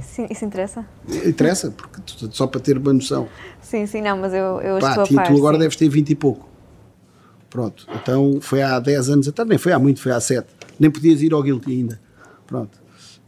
Sim, 0.02 0.28
isso 0.30 0.46
interessa? 0.46 0.86
Interessa, 1.26 1.72
porque 1.72 2.02
tu- 2.06 2.30
só 2.36 2.48
para 2.48 2.60
ter 2.62 2.78
uma 2.78 2.94
noção. 2.94 3.28
Sim, 3.62 3.86
sim, 3.86 4.02
não, 4.02 4.18
mas 4.18 4.34
eu, 4.34 4.60
eu 4.62 4.80
Pá, 4.80 4.90
estou 4.90 5.04
a 5.04 5.24
par. 5.24 5.28
tu 5.32 5.38
agora 5.38 5.56
sim. 5.56 5.60
deves 5.62 5.76
ter 5.76 5.90
20 5.90 6.10
e 6.10 6.16
pouco. 6.16 6.48
Pronto, 7.50 7.88
então 8.02 8.40
foi 8.42 8.62
há 8.62 8.80
10 8.80 9.10
anos, 9.10 9.28
até 9.28 9.44
nem 9.44 9.58
foi 9.58 9.72
há 9.72 9.80
muito, 9.80 10.00
foi 10.02 10.12
há 10.12 10.20
7. 10.20 10.48
Nem 10.80 10.92
podias 10.92 11.22
ir 11.22 11.34
ao 11.34 11.42
Guilty 11.42 11.72
ainda. 11.72 12.00
Pronto. 12.46 12.78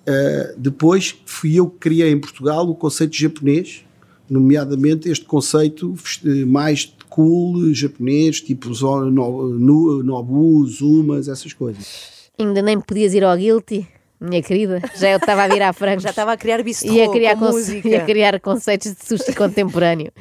Uh, 0.08 0.54
depois 0.60 1.16
fui 1.26 1.56
eu 1.56 1.68
que 1.70 1.78
criei 1.80 2.12
em 2.12 2.20
Portugal 2.20 2.68
o 2.70 2.76
conceito 2.76 3.16
japonês, 3.16 3.84
nomeadamente 4.30 5.10
este 5.10 5.26
conceito 5.26 5.94
eh, 6.26 6.46
mais 6.46 6.96
cool 7.10 7.74
japonês, 7.74 8.40
tipo 8.42 8.74
zo- 8.74 9.06
no, 9.12 9.50
no, 9.60 10.02
Nobu, 10.04 10.66
Zumas, 10.68 11.28
essas 11.28 11.54
coisas. 11.54 12.30
Ainda 12.40 12.62
nem 12.62 12.80
podias 12.80 13.14
ir 13.14 13.24
ao 13.24 13.36
Guilty. 13.36 13.88
Minha 14.22 14.44
querida, 14.44 14.80
já 15.00 15.10
eu 15.10 15.18
estava 15.18 15.44
a 15.44 15.48
virar 15.48 15.74
frangos. 15.74 16.04
Já 16.04 16.12
estava 16.12 16.32
a 16.34 16.38
criar 16.38 16.62
bistrô 16.64 16.94
Ia 16.94 17.10
criar, 17.10 17.36
com 17.36 17.46
música. 17.46 17.90
ia 17.90 18.06
criar 18.06 18.40
conceitos 18.40 18.94
de 18.94 19.04
sushi 19.04 19.34
contemporâneo. 19.34 20.12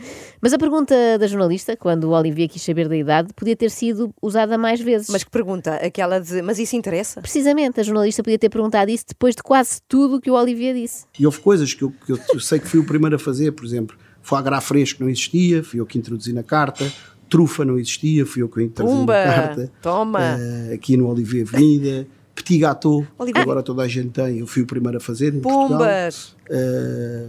Mas 0.40 0.54
a 0.54 0.58
pergunta 0.58 0.94
da 1.18 1.26
jornalista, 1.26 1.76
quando 1.76 2.04
o 2.04 2.10
Olivier 2.12 2.48
quis 2.48 2.62
saber 2.62 2.88
da 2.88 2.96
idade, 2.96 3.34
podia 3.34 3.54
ter 3.54 3.70
sido 3.70 4.10
usada 4.22 4.56
mais 4.56 4.80
vezes. 4.80 5.08
Mas 5.10 5.22
que 5.22 5.30
pergunta? 5.30 5.74
Aquela 5.74 6.18
de. 6.18 6.40
Mas 6.40 6.58
isso 6.58 6.74
interessa? 6.76 7.20
Precisamente, 7.20 7.78
a 7.78 7.82
jornalista 7.82 8.22
podia 8.22 8.38
ter 8.38 8.48
perguntado 8.48 8.90
isso 8.90 9.04
depois 9.08 9.36
de 9.36 9.42
quase 9.42 9.80
tudo 9.86 10.16
o 10.16 10.20
que 10.20 10.30
o 10.30 10.34
Olivier 10.34 10.74
disse. 10.74 11.04
E 11.18 11.26
houve 11.26 11.38
coisas 11.40 11.74
que 11.74 11.82
eu, 11.84 11.92
que 12.06 12.12
eu- 12.12 12.18
eu 12.32 12.40
sei 12.40 12.58
que 12.58 12.66
fui 12.66 12.80
o 12.80 12.84
primeiro 12.86 13.16
a 13.16 13.18
fazer, 13.18 13.52
por 13.52 13.66
exemplo, 13.66 13.98
foie 14.22 14.42
gras 14.42 14.64
fresco 14.64 15.02
não 15.02 15.10
existia, 15.10 15.62
fui 15.62 15.78
eu 15.78 15.84
que 15.84 15.98
introduzi 15.98 16.32
na 16.32 16.42
carta, 16.42 16.90
trufa 17.28 17.66
não 17.66 17.78
existia, 17.78 18.24
fui 18.24 18.40
eu 18.40 18.48
que 18.48 18.62
introduzi 18.62 18.96
Pumba! 18.96 19.24
na 19.26 19.34
carta. 19.34 19.72
Toma! 19.82 20.38
Eh, 20.40 20.74
aqui 20.74 20.96
no 20.96 21.06
Olivier 21.10 21.46
Avenida. 21.46 22.06
Petit 22.42 22.58
gâteau, 22.58 23.06
que 23.32 23.38
agora 23.38 23.62
toda 23.62 23.82
a 23.82 23.88
gente 23.88 24.10
tem, 24.10 24.38
eu 24.38 24.46
fui 24.46 24.62
o 24.62 24.66
primeiro 24.66 24.96
a 24.98 25.00
fazer 25.00 25.34
em 25.34 25.40
Portugal. 25.40 25.68
Pumbas! 25.78 26.36
Eh, 26.48 27.26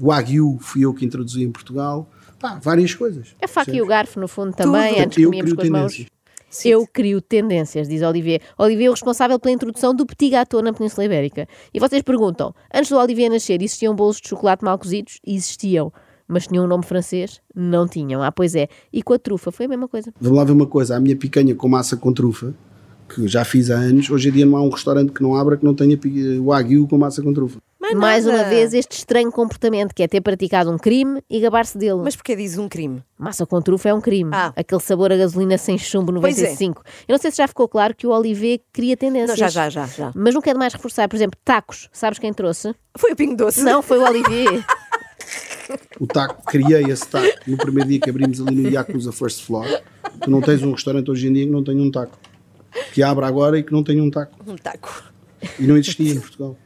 Wagyu 0.00 0.58
fui 0.60 0.84
eu 0.84 0.94
que 0.94 1.04
introduzi 1.04 1.42
em 1.42 1.50
Portugal. 1.50 2.08
Pá, 2.38 2.58
várias 2.62 2.94
coisas. 2.94 3.28
A 3.42 3.48
faca 3.48 3.70
e 3.70 3.82
o 3.82 3.86
garfo, 3.86 4.18
no 4.18 4.26
fundo, 4.28 4.54
também, 4.54 4.94
Tudo. 4.94 5.02
antes 5.04 5.18
eu 5.18 5.24
comíamos 5.30 5.52
com 5.52 5.62
as 5.62 5.68
mãos. 5.68 5.92
tendências. 5.92 6.20
Eu 6.64 6.86
crio 6.86 7.20
tendências, 7.20 7.88
diz 7.88 8.02
Olivier. 8.02 8.40
Olivier 8.58 8.86
é 8.86 8.90
o 8.90 8.92
responsável 8.92 9.38
pela 9.38 9.52
introdução 9.54 9.94
do 9.94 10.04
petit 10.04 10.30
gâteau 10.30 10.62
na 10.62 10.72
Península 10.72 11.04
Ibérica. 11.04 11.46
E 11.72 11.78
vocês 11.78 12.02
perguntam, 12.02 12.52
antes 12.74 12.90
do 12.90 12.96
Olivier 12.96 13.30
nascer, 13.30 13.62
existiam 13.62 13.94
bolos 13.94 14.20
de 14.20 14.28
chocolate 14.28 14.64
mal 14.64 14.78
cozidos? 14.78 15.20
Existiam. 15.24 15.92
Mas 16.26 16.46
tinham 16.46 16.64
um 16.64 16.68
nome 16.68 16.84
francês? 16.84 17.40
Não 17.54 17.86
tinham. 17.86 18.22
Ah, 18.22 18.32
pois 18.32 18.54
é. 18.54 18.68
E 18.92 19.02
com 19.02 19.12
a 19.12 19.18
trufa 19.18 19.52
foi 19.52 19.66
a 19.66 19.68
mesma 19.68 19.86
coisa. 19.86 20.12
Vamos 20.20 20.38
lá 20.38 20.44
ver 20.44 20.52
uma 20.52 20.66
coisa, 20.66 20.96
a 20.96 21.00
minha 21.00 21.16
picanha 21.16 21.54
com 21.54 21.68
massa 21.68 21.96
com 21.96 22.12
trufa, 22.12 22.54
que 23.14 23.26
já 23.26 23.44
fiz 23.44 23.70
há 23.70 23.74
anos, 23.74 24.08
hoje 24.08 24.28
em 24.28 24.32
dia 24.32 24.46
não 24.46 24.56
há 24.56 24.62
um 24.62 24.70
restaurante 24.70 25.12
que 25.12 25.22
não 25.22 25.34
abra 25.34 25.56
que 25.56 25.64
não 25.64 25.74
tenha 25.74 25.98
Wagyu 26.42 26.86
com 26.86 26.96
massa 26.96 27.20
com 27.22 27.32
trufa. 27.32 27.58
Mais, 27.80 27.94
Mais 27.94 28.24
nada. 28.24 28.38
uma 28.38 28.48
vez, 28.48 28.72
este 28.74 28.98
estranho 28.98 29.32
comportamento 29.32 29.94
que 29.94 30.02
é 30.02 30.08
ter 30.08 30.20
praticado 30.20 30.70
um 30.70 30.78
crime 30.78 31.22
e 31.28 31.40
gabar-se 31.40 31.76
dele. 31.76 32.00
Mas 32.04 32.14
porquê 32.14 32.36
diz 32.36 32.56
um 32.58 32.68
crime? 32.68 33.02
Massa 33.18 33.46
com 33.46 33.60
trufa 33.60 33.88
é 33.88 33.94
um 33.94 34.00
crime. 34.00 34.30
Ah. 34.32 34.52
Aquele 34.54 34.80
sabor 34.80 35.10
a 35.12 35.16
gasolina 35.16 35.58
sem 35.58 35.76
chumbo 35.78 36.12
Pois 36.20 36.38
é. 36.38 36.42
95. 36.42 36.82
Eu 37.08 37.14
não 37.14 37.18
sei 37.18 37.30
se 37.30 37.38
já 37.38 37.48
ficou 37.48 37.66
claro 37.68 37.94
que 37.94 38.06
o 38.06 38.10
Olivier 38.10 38.60
cria 38.72 38.96
tendências. 38.96 39.30
Não, 39.30 39.36
já, 39.36 39.48
já, 39.48 39.68
já, 39.68 39.86
já. 39.86 40.12
Mas 40.14 40.34
não 40.34 40.42
quero 40.42 40.58
mais 40.58 40.72
reforçar. 40.74 41.08
Por 41.08 41.16
exemplo, 41.16 41.38
tacos. 41.44 41.88
Sabes 41.92 42.18
quem 42.18 42.32
trouxe? 42.32 42.74
Foi 42.96 43.12
o 43.12 43.16
Pingo 43.16 43.36
Doce. 43.36 43.62
Não, 43.62 43.82
foi 43.82 43.98
o 43.98 44.04
Olivier. 44.04 44.64
O 46.00 46.06
taco, 46.06 46.42
criei 46.44 46.82
esse 46.90 47.06
taco 47.06 47.28
no 47.46 47.56
primeiro 47.56 47.88
dia 47.88 48.00
que 48.00 48.10
abrimos 48.10 48.40
ali 48.40 48.56
no 48.56 48.68
Yakuza 48.68 49.12
First 49.12 49.44
Floor. 49.44 49.66
Tu 50.20 50.28
não 50.28 50.40
tens 50.40 50.62
um 50.62 50.72
restaurante 50.72 51.10
hoje 51.10 51.28
em 51.28 51.32
dia 51.32 51.46
que 51.46 51.52
não 51.52 51.62
tenha 51.62 51.80
um 51.80 51.90
taco. 51.90 52.18
Que 52.92 53.02
abra 53.02 53.26
agora 53.26 53.58
e 53.58 53.62
que 53.62 53.72
não 53.72 53.82
tenha 53.82 54.02
um 54.02 54.10
taco. 54.10 54.36
Um 54.46 54.56
taco. 54.56 55.04
E 55.58 55.66
não 55.66 55.76
existia 55.76 56.12
em 56.12 56.20
Portugal. 56.20 56.56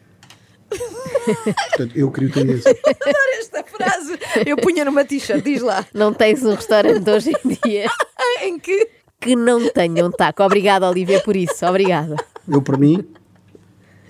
Portanto, 0.68 1.92
eu 1.96 2.10
crio 2.10 2.30
tendência. 2.30 2.70
Adoro 2.84 3.18
esta 3.38 3.64
frase. 3.64 4.18
Eu 4.46 4.56
punha 4.56 4.84
numa 4.84 5.04
t-shirt, 5.04 5.42
diz 5.42 5.62
lá. 5.62 5.86
Não 5.94 6.12
tens 6.12 6.42
um 6.44 6.54
restaurante 6.54 7.08
hoje 7.08 7.30
em 7.30 7.58
dia 7.64 7.90
Em 8.42 8.58
que. 8.58 8.88
que 9.20 9.36
não 9.36 9.68
tenha 9.70 10.04
um 10.04 10.10
taco. 10.10 10.42
Obrigada, 10.42 10.88
Olivier, 10.88 11.22
por 11.22 11.36
isso. 11.36 11.64
Obrigada. 11.64 12.16
Eu, 12.48 12.60
para 12.60 12.76
mim, 12.76 13.04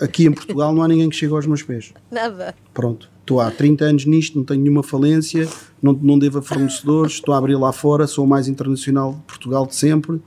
aqui 0.01 0.25
em 0.25 0.31
Portugal 0.31 0.73
não 0.73 0.83
há 0.83 0.87
ninguém 0.87 1.09
que 1.09 1.15
chegue 1.15 1.33
aos 1.33 1.45
meus 1.45 1.63
pés. 1.63 1.93
Nada. 2.11 2.55
Pronto. 2.73 3.09
Estou 3.21 3.41
há 3.41 3.49
30 3.49 3.85
anos 3.85 4.05
nisto, 4.05 4.37
não 4.37 4.45
tenho 4.45 4.61
nenhuma 4.61 4.83
falência, 4.83 5.47
não, 5.81 5.93
não 5.93 6.19
devo 6.19 6.37
a 6.37 6.41
fornecedores, 6.43 7.13
estou 7.13 7.33
a 7.33 7.39
abrir 7.39 7.55
lá 7.55 7.71
fora, 7.71 8.05
sou 8.05 8.23
o 8.23 8.27
mais 8.27 8.47
internacional 8.47 9.13
de 9.13 9.21
Portugal 9.21 9.65
de 9.65 9.75
sempre. 9.75 10.21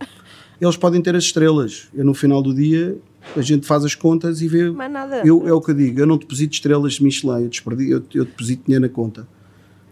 Eles 0.61 0.77
podem 0.77 1.01
ter 1.01 1.15
as 1.15 1.25
estrelas. 1.25 1.89
Eu, 1.95 2.05
no 2.05 2.15
final 2.15 2.43
do 2.43 2.55
dia, 2.55 2.97
a 3.37 3.41
gente 3.41 3.67
faz 3.67 3.85
as 3.85 3.95
contas 3.95 4.41
e 4.41 4.49
vê. 4.49 4.71
Mais 4.71 4.91
nada. 4.91 5.23
Eu, 5.25 5.47
é 5.47 5.53
o 5.53 5.61
que 5.61 5.71
eu 5.71 5.75
digo, 5.75 6.01
eu 6.01 6.07
não 6.07 6.17
deposito 6.17 6.55
estrelas 6.55 6.95
de 6.95 7.05
Michelin, 7.05 7.43
eu, 7.43 7.49
desperdi, 7.49 7.91
eu, 7.91 8.03
eu 8.15 8.25
deposito 8.25 8.65
dinheiro 8.65 8.87
na 8.87 8.93
conta. 8.93 9.27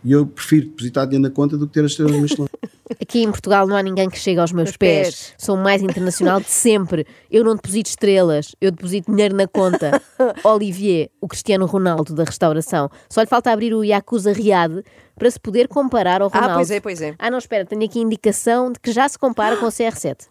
E 0.04 0.12
eu 0.12 0.24
prefiro 0.24 0.66
depositar 0.66 1.04
dinheiro 1.06 1.22
na 1.22 1.30
conta 1.30 1.56
do 1.56 1.66
que 1.66 1.74
ter 1.74 1.84
as 1.84 1.90
estrelas 1.90 2.14
de 2.14 2.20
Michelin. 2.20 2.48
Aqui 3.00 3.22
em 3.22 3.30
Portugal 3.30 3.66
não 3.66 3.76
há 3.76 3.82
ninguém 3.82 4.08
que 4.08 4.16
chegue 4.16 4.38
aos 4.38 4.52
meus 4.52 4.76
pés. 4.76 5.08
pés. 5.08 5.34
Sou 5.36 5.56
o 5.56 5.58
mais 5.58 5.82
internacional 5.82 6.40
de 6.40 6.48
sempre. 6.48 7.04
Eu 7.28 7.42
não 7.42 7.56
deposito 7.56 7.88
estrelas, 7.88 8.54
eu 8.60 8.70
deposito 8.70 9.10
dinheiro 9.10 9.34
na 9.34 9.48
conta. 9.48 10.00
Olivier, 10.44 11.10
o 11.20 11.26
Cristiano 11.26 11.66
Ronaldo 11.66 12.14
da 12.14 12.22
restauração. 12.22 12.88
Só 13.10 13.20
lhe 13.20 13.26
falta 13.26 13.50
abrir 13.50 13.74
o 13.74 13.82
Yakuza 13.82 14.32
Riad 14.32 14.84
para 15.16 15.28
se 15.28 15.40
poder 15.40 15.66
comparar 15.66 16.22
ao 16.22 16.28
Ronaldo. 16.28 16.52
Ah, 16.52 16.54
pois 16.56 16.70
é, 16.70 16.80
pois 16.80 17.02
é. 17.02 17.14
Ah, 17.18 17.28
não, 17.28 17.38
espera, 17.38 17.64
tenho 17.66 17.84
aqui 17.84 17.98
indicação 17.98 18.70
de 18.70 18.78
que 18.78 18.92
já 18.92 19.08
se 19.08 19.18
compara 19.18 19.56
com 19.56 19.66
o 19.66 19.70
CR7. 19.70 20.28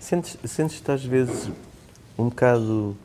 Sentes- 0.00 0.36
Sentes-te 0.44 0.90
às 0.90 1.04
vezes 1.04 1.48
um 2.18 2.28
bocado, 2.28 2.96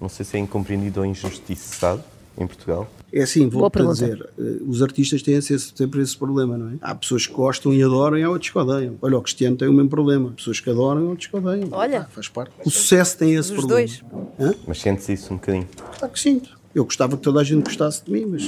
não 0.00 0.08
sei 0.08 0.24
se 0.24 0.36
é 0.36 0.40
incompreendido 0.40 1.00
ou 1.00 1.06
injustiçado 1.06 2.02
em 2.36 2.46
Portugal? 2.46 2.86
É 3.12 3.22
assim, 3.22 3.48
Boa 3.48 3.62
vou-te 3.62 3.66
a 3.66 3.78
pergunta. 3.78 3.94
dizer, 3.94 4.30
eh, 4.38 4.62
os 4.68 4.82
artistas 4.82 5.20
têm 5.22 5.34
esse- 5.34 5.58
sempre 5.58 6.00
esse 6.00 6.16
problema, 6.16 6.56
não 6.56 6.68
é? 6.70 6.74
Há 6.80 6.94
pessoas 6.94 7.26
que 7.26 7.32
gostam 7.32 7.72
e 7.74 7.82
adoram 7.82 8.16
e 8.16 8.22
há 8.22 8.30
outros 8.30 8.50
que 8.50 8.58
odeiam. 8.58 8.96
Olha, 9.02 9.18
o 9.18 9.22
Cristiano 9.22 9.56
tem 9.56 9.66
o 9.68 9.72
mesmo 9.72 9.88
problema. 9.90 10.30
Pessoas 10.30 10.60
que 10.60 10.70
adoram 10.70 11.00
e 11.02 11.04
outros 11.06 11.26
que 11.26 11.36
odeiam. 11.36 11.68
Olha. 11.72 12.02
Ah, 12.02 12.04
faz 12.04 12.28
parte. 12.28 12.52
O 12.64 12.70
sucesso 12.70 13.18
tem 13.18 13.34
esse 13.34 13.48
Dos 13.52 13.58
problema. 13.64 13.80
dois. 13.80 14.02
Hã? 14.38 14.54
Mas 14.66 14.80
sentes 14.80 15.08
isso 15.08 15.32
um 15.32 15.36
bocadinho? 15.38 15.68
Claro 15.98 16.12
que 16.14 16.20
sinto. 16.20 16.56
Eu 16.72 16.84
gostava 16.84 17.16
que 17.16 17.22
toda 17.22 17.40
a 17.40 17.44
gente 17.44 17.64
gostasse 17.64 18.04
de 18.04 18.12
mim, 18.12 18.26
mas 18.26 18.44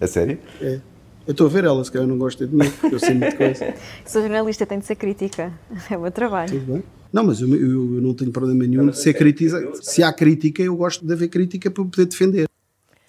A 0.00 0.06
sério? 0.06 0.38
é. 0.60 0.80
Eu 1.26 1.32
estou 1.32 1.48
a 1.48 1.50
ver 1.50 1.64
ela, 1.64 1.82
se 1.84 1.90
calhar 1.90 2.06
não 2.06 2.16
gosta 2.16 2.46
de 2.46 2.54
mim, 2.54 2.70
porque 2.70 2.94
eu 2.94 3.00
sei 3.00 3.12
muita 3.12 3.36
coisa. 3.36 3.74
Sou 4.06 4.22
jornalista, 4.22 4.64
tenho 4.64 4.80
de 4.80 4.86
ser 4.86 4.94
crítica. 4.94 5.52
É 5.90 5.96
o 5.96 6.00
meu 6.02 6.12
trabalho. 6.12 6.52
Tudo 6.52 6.74
bem? 6.74 6.82
Não, 7.16 7.24
mas 7.24 7.40
eu, 7.40 7.48
eu- 7.48 7.94
eu 7.94 8.02
não 8.02 8.12
tenho 8.12 8.30
problema 8.30 8.66
nenhum 8.66 8.88
de 8.90 8.98
ser 8.98 9.14
crítica. 9.14 9.72
Se 9.80 10.02
há 10.02 10.12
crítica, 10.12 10.62
eu 10.62 10.76
gosto 10.76 11.06
de 11.06 11.10
haver 11.14 11.28
crítica 11.28 11.70
para 11.70 11.82
poder 11.82 12.04
defender. 12.04 12.46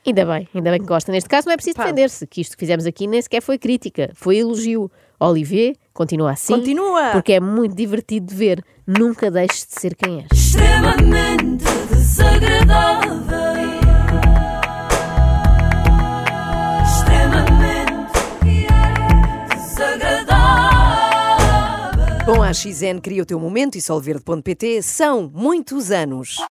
Ainda 0.06 0.26
bem, 0.26 0.48
ainda 0.56 0.72
bem 0.72 0.80
que 0.80 0.86
gosta. 0.88 1.12
Neste 1.12 1.28
caso 1.28 1.46
não 1.48 1.52
é 1.54 1.58
preciso 1.58 1.76
defender-se, 1.78 2.26
que 2.26 2.40
isto 2.40 2.56
que 2.56 2.62
fizemos 2.62 2.86
aqui 2.86 3.06
nem 3.06 3.22
sequer 3.22 3.42
foi 3.42 3.58
crítica, 3.58 4.10
foi 4.16 4.38
elogio. 4.38 4.90
Olivier 5.20 5.76
continua 5.94 6.32
assim. 6.32 6.54
Continua. 6.54 7.10
Porque 7.12 7.34
é 7.34 7.40
muito 7.42 7.76
divertido 7.76 8.28
de 8.28 8.34
ver. 8.36 8.64
Nunca 8.88 9.30
deixes 9.30 9.66
de 9.68 9.74
ser 9.82 9.94
quem 9.94 10.20
és. 10.22 10.28
extremamente 10.32 11.66
desagradável. 11.90 13.87
Bom, 22.28 22.44
a 22.44 22.54
XN 22.54 23.00
cria 23.02 23.24
o 23.24 23.26
teu 23.26 23.40
momento 23.40 23.78
e 23.78 23.82
solverde.pt 23.82 24.82
são 24.82 25.32
muitos 25.34 25.92
anos. 25.92 26.38